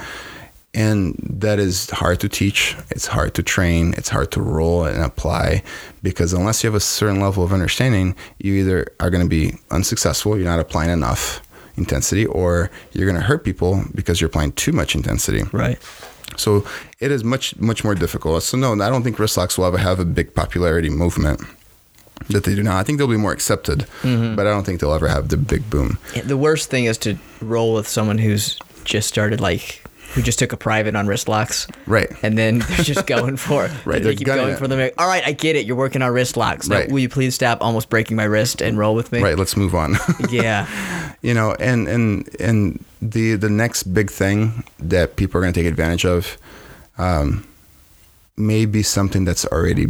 [0.74, 5.03] And that is hard to teach it's hard to train it's hard to roll and
[5.03, 5.62] apply
[6.03, 9.55] because unless you have a certain level of understanding you either are going to be
[9.70, 11.40] unsuccessful you're not applying enough
[11.78, 15.42] intensity or you're going to hurt people because you're applying too much intensity.
[15.53, 15.78] Right.
[16.36, 16.66] So
[17.01, 18.42] it is much much more difficult.
[18.42, 21.40] So no i don't think wrist locks will ever have a big popularity movement
[22.29, 22.77] that they do now.
[22.77, 24.35] I think they'll be more accepted, mm-hmm.
[24.35, 25.99] but I don't think they'll ever have the big boom.
[26.25, 29.83] The worst thing is to roll with someone who's just started like
[30.14, 31.67] who just took a private on wrist locks.
[31.87, 32.11] Right.
[32.23, 33.87] And then they're just going for it.
[33.87, 34.03] right.
[34.03, 34.59] They keep going it.
[34.59, 34.91] for them.
[34.97, 35.67] All right, I get it.
[35.67, 36.69] You're working on wrist locks.
[36.69, 36.91] Now, right.
[36.91, 39.21] Will you please stop almost breaking my wrist and roll with me?
[39.21, 39.37] Right.
[39.37, 39.97] Let's move on.
[40.31, 41.14] yeah.
[41.23, 45.61] You know, and and and the the next big thing that people are going to
[45.61, 46.39] take advantage of
[46.99, 47.47] um,
[48.37, 49.89] may be something that's already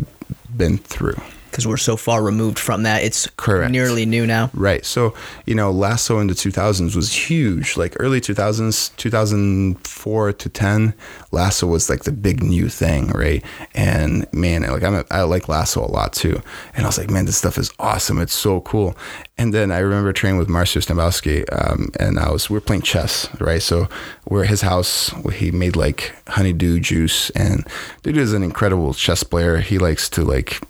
[0.57, 1.21] been through
[1.57, 3.03] because we're so far removed from that.
[3.03, 3.73] It's Correct.
[3.73, 4.51] nearly new now.
[4.53, 4.85] Right.
[4.85, 5.15] So,
[5.47, 7.79] you know, Lasso in the 2000s was huge.
[7.79, 10.95] Like early 2000s, 2004 to 10,
[11.33, 13.43] Lasso was like the big new thing, right?
[13.75, 16.43] And man, like I'm a, I like Lasso a lot too.
[16.75, 18.21] And I was like, man, this stuff is awesome.
[18.21, 18.95] It's so cool.
[19.39, 22.83] And then I remember training with Marcio Stambowsky, um, and I was we are playing
[22.83, 23.63] chess, right?
[23.63, 23.87] So
[24.29, 25.11] we're at his house.
[25.33, 27.67] He made like honeydew juice, and
[28.03, 29.59] dude is an incredible chess player.
[29.59, 30.61] He likes to like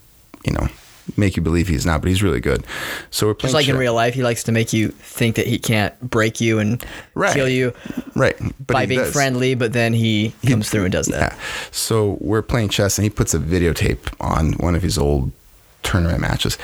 [0.47, 0.69] you know,
[1.17, 2.65] make you believe he's not, but he's really good.
[3.11, 5.47] So we're playing just like in real life, he likes to make you think that
[5.47, 6.85] he can't break you and
[7.15, 7.35] right.
[7.35, 7.73] kill you,
[8.15, 8.37] right?
[8.39, 9.13] But by being does.
[9.13, 11.33] friendly, but then he comes he, through and does that.
[11.33, 11.39] Yeah.
[11.71, 15.33] So we're playing chess, and he puts a videotape on one of his old
[15.83, 16.59] tournament matches,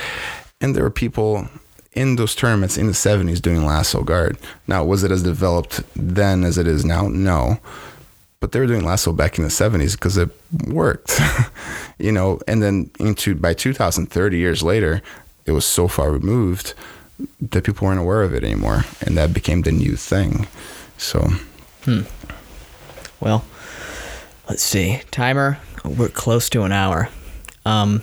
[0.61, 1.49] and there were people
[1.93, 4.39] in those tournaments in the 70s doing lasso guard.
[4.67, 7.09] Now, was it as developed then as it is now?
[7.09, 7.59] No
[8.43, 10.29] but they were doing lasso back in the 70s because it
[10.67, 11.21] worked
[11.99, 15.01] you know and then into by 2030 years later
[15.47, 16.75] it was so far removed
[17.41, 20.49] that people weren't aware of it anymore and that became the new thing
[20.99, 21.21] so
[21.85, 22.01] hmm.
[23.21, 23.45] well
[24.49, 27.09] let's see timer we're close to an hour
[27.65, 28.03] um,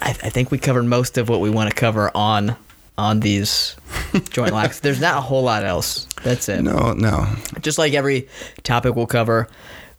[0.00, 2.56] I, I think we covered most of what we want to cover on
[2.96, 3.76] on these
[4.30, 4.80] joint locks.
[4.80, 6.05] There's not a whole lot else.
[6.22, 6.62] That's it.
[6.62, 7.26] No, no.
[7.60, 8.28] Just like every
[8.62, 9.48] topic we'll cover,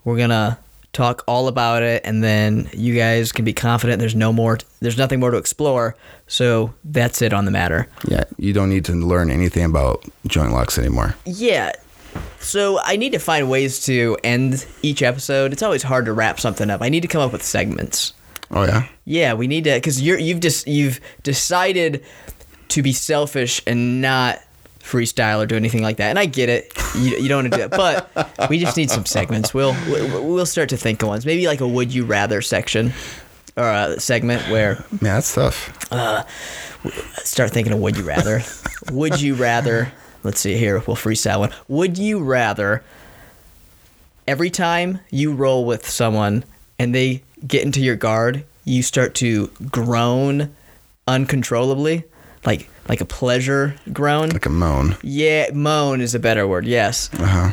[0.03, 0.57] we're gonna
[0.93, 3.99] talk all about it, and then you guys can be confident.
[3.99, 4.57] There's no more.
[4.79, 5.95] There's nothing more to explore.
[6.27, 7.87] So that's it on the matter.
[8.07, 11.15] Yeah, you don't need to learn anything about joint locks anymore.
[11.25, 11.71] Yeah.
[12.39, 15.53] So I need to find ways to end each episode.
[15.53, 16.81] It's always hard to wrap something up.
[16.81, 18.13] I need to come up with segments.
[18.49, 18.87] Oh yeah.
[19.05, 22.03] Yeah, we need to because you're you've just you've decided
[22.69, 24.39] to be selfish and not
[24.87, 26.09] freestyle or do anything like that.
[26.09, 26.71] And I get it.
[26.95, 29.53] You, you don't want to do that, but we just need some segments.
[29.53, 31.25] We'll we'll start to think of ones.
[31.25, 32.93] Maybe like a would you rather section
[33.55, 35.91] or a segment where Man, that's tough.
[35.91, 36.23] Uh,
[37.23, 38.41] start thinking of would you rather.
[38.91, 39.91] would you rather
[40.23, 40.81] let's see here.
[40.85, 41.53] We'll freestyle one.
[41.67, 42.83] Would you rather
[44.27, 46.43] every time you roll with someone
[46.79, 50.53] and they get into your guard, you start to groan
[51.07, 52.03] uncontrollably,
[52.45, 54.29] like like a pleasure groan?
[54.29, 54.95] Like a moan.
[55.03, 56.65] Yeah, moan is a better word.
[56.65, 57.09] Yes.
[57.13, 57.51] Uh huh.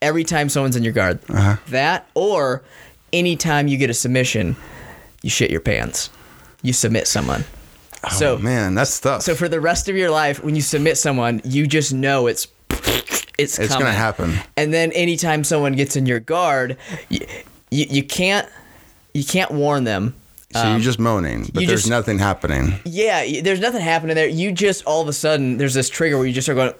[0.00, 1.56] Every time someone's in your guard, Uh-huh.
[1.68, 2.62] that or
[3.12, 4.56] anytime you get a submission,
[5.22, 6.10] you shit your pants.
[6.62, 7.44] You submit someone.
[8.10, 9.22] so oh, man, that's tough.
[9.22, 12.48] so for the rest of your life, when you submit someone, you just know it's
[13.38, 13.86] it's it's coming.
[13.86, 14.34] gonna happen.
[14.56, 16.76] And then anytime someone gets in your guard,
[17.08, 17.20] you,
[17.70, 18.48] you, you can't
[19.14, 20.14] you can't warn them.
[20.52, 22.74] So you're just moaning, but Um, you there's just- nothing happening.
[22.84, 24.28] Yeah, y- there's nothing happening there.
[24.28, 26.72] You just all of a sudden there's this trigger where you just start going,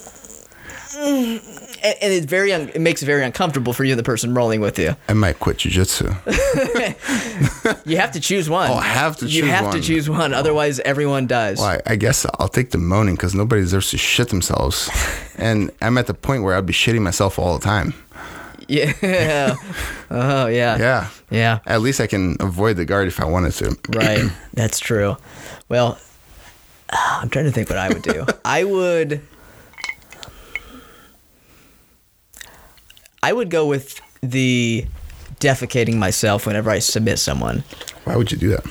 [0.98, 1.40] and,
[2.02, 4.78] and it's very un- it makes it very uncomfortable for you, the person rolling with
[4.78, 4.96] you.
[5.08, 6.14] I might quit jujitsu.
[7.84, 8.70] You have to choose one.
[8.70, 9.82] Oh, I have to You choose have to one.
[9.82, 11.58] choose one, otherwise everyone dies.
[11.58, 14.88] Well, I, I guess I'll take the moaning because nobody deserves to shit themselves.
[15.36, 17.92] and I'm at the point where I'd be shitting myself all the time.
[18.68, 19.56] Yeah.
[20.10, 20.78] oh yeah.
[20.78, 21.08] Yeah.
[21.30, 21.58] Yeah.
[21.66, 23.76] At least I can avoid the guard if I wanted to.
[23.88, 24.30] Right.
[24.54, 25.16] That's true.
[25.68, 25.98] Well,
[26.90, 28.26] uh, I'm trying to think what I would do.
[28.44, 29.22] I would.
[33.22, 34.86] I would go with the
[35.40, 37.64] defecating myself whenever I submit someone.
[38.04, 38.64] Why would you do that?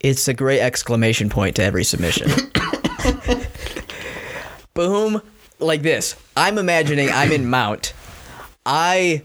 [0.00, 2.30] It's a great exclamation point to every submission.
[4.74, 5.20] Boom,
[5.58, 6.14] like this.
[6.36, 7.92] I'm imagining I'm in mount.
[8.64, 9.22] I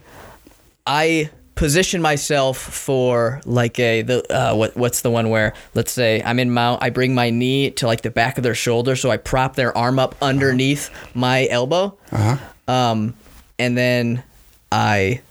[0.86, 6.22] I position myself for like a the uh, what what's the one where let's say
[6.24, 6.84] I'm in mount.
[6.84, 9.76] I bring my knee to like the back of their shoulder, so I prop their
[9.78, 11.98] arm up underneath my elbow.
[12.12, 12.38] Uh-huh.
[12.74, 13.14] Um,
[13.60, 14.24] and then
[14.72, 15.22] I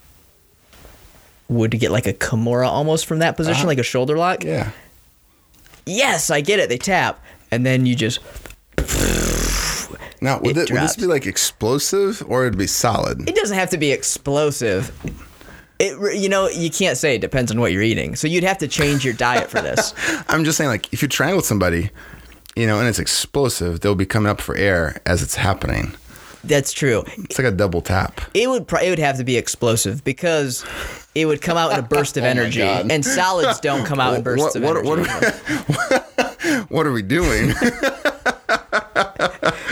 [1.48, 4.44] would get like a Kimura almost from that position, like a shoulder lock.
[4.44, 4.70] Yeah.
[5.84, 6.68] Yes, I get it.
[6.68, 8.20] They tap, and then you just
[10.22, 13.28] Now, would, It it, would this be like explosive or it'd be solid?
[13.28, 14.92] it doesn't have to be explosive.
[15.82, 18.14] It you know you can't say it depends on what you're eating.
[18.14, 19.92] So you'd have to change your diet for this.
[20.28, 21.90] I'm just saying, like, if you triangle with somebody,
[22.54, 25.92] you know, and it's explosive, they'll be coming up for air as it's happening.
[26.44, 27.04] That's true.
[27.18, 28.20] It's like a double tap.
[28.32, 30.64] It would it would have to be explosive because
[31.14, 34.14] it would come out in a burst of Oh energy, and solids don't come out
[34.14, 35.36] in bursts what, of what, energy.
[35.66, 37.54] what, are we, what are we doing?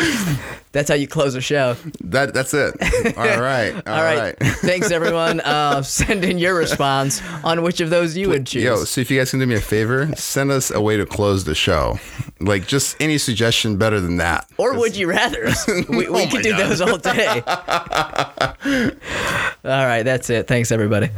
[0.72, 1.74] That's how you close a show.
[2.04, 2.74] that that's it.
[3.18, 3.74] All right.
[3.88, 4.36] All right.
[4.38, 5.40] Thanks everyone.
[5.50, 8.62] Uh, send in your response on which of those you would choose.
[8.62, 11.04] Yo, so if you guys can do me a favor, send us a way to
[11.06, 11.98] close the show.
[12.40, 14.48] Like just any suggestion better than that.
[14.58, 15.48] Or would you rather?
[15.88, 16.60] We, we Oh could do God.
[16.70, 17.42] those all day.
[19.64, 20.46] all right, that's it.
[20.46, 21.10] Thanks, everybody.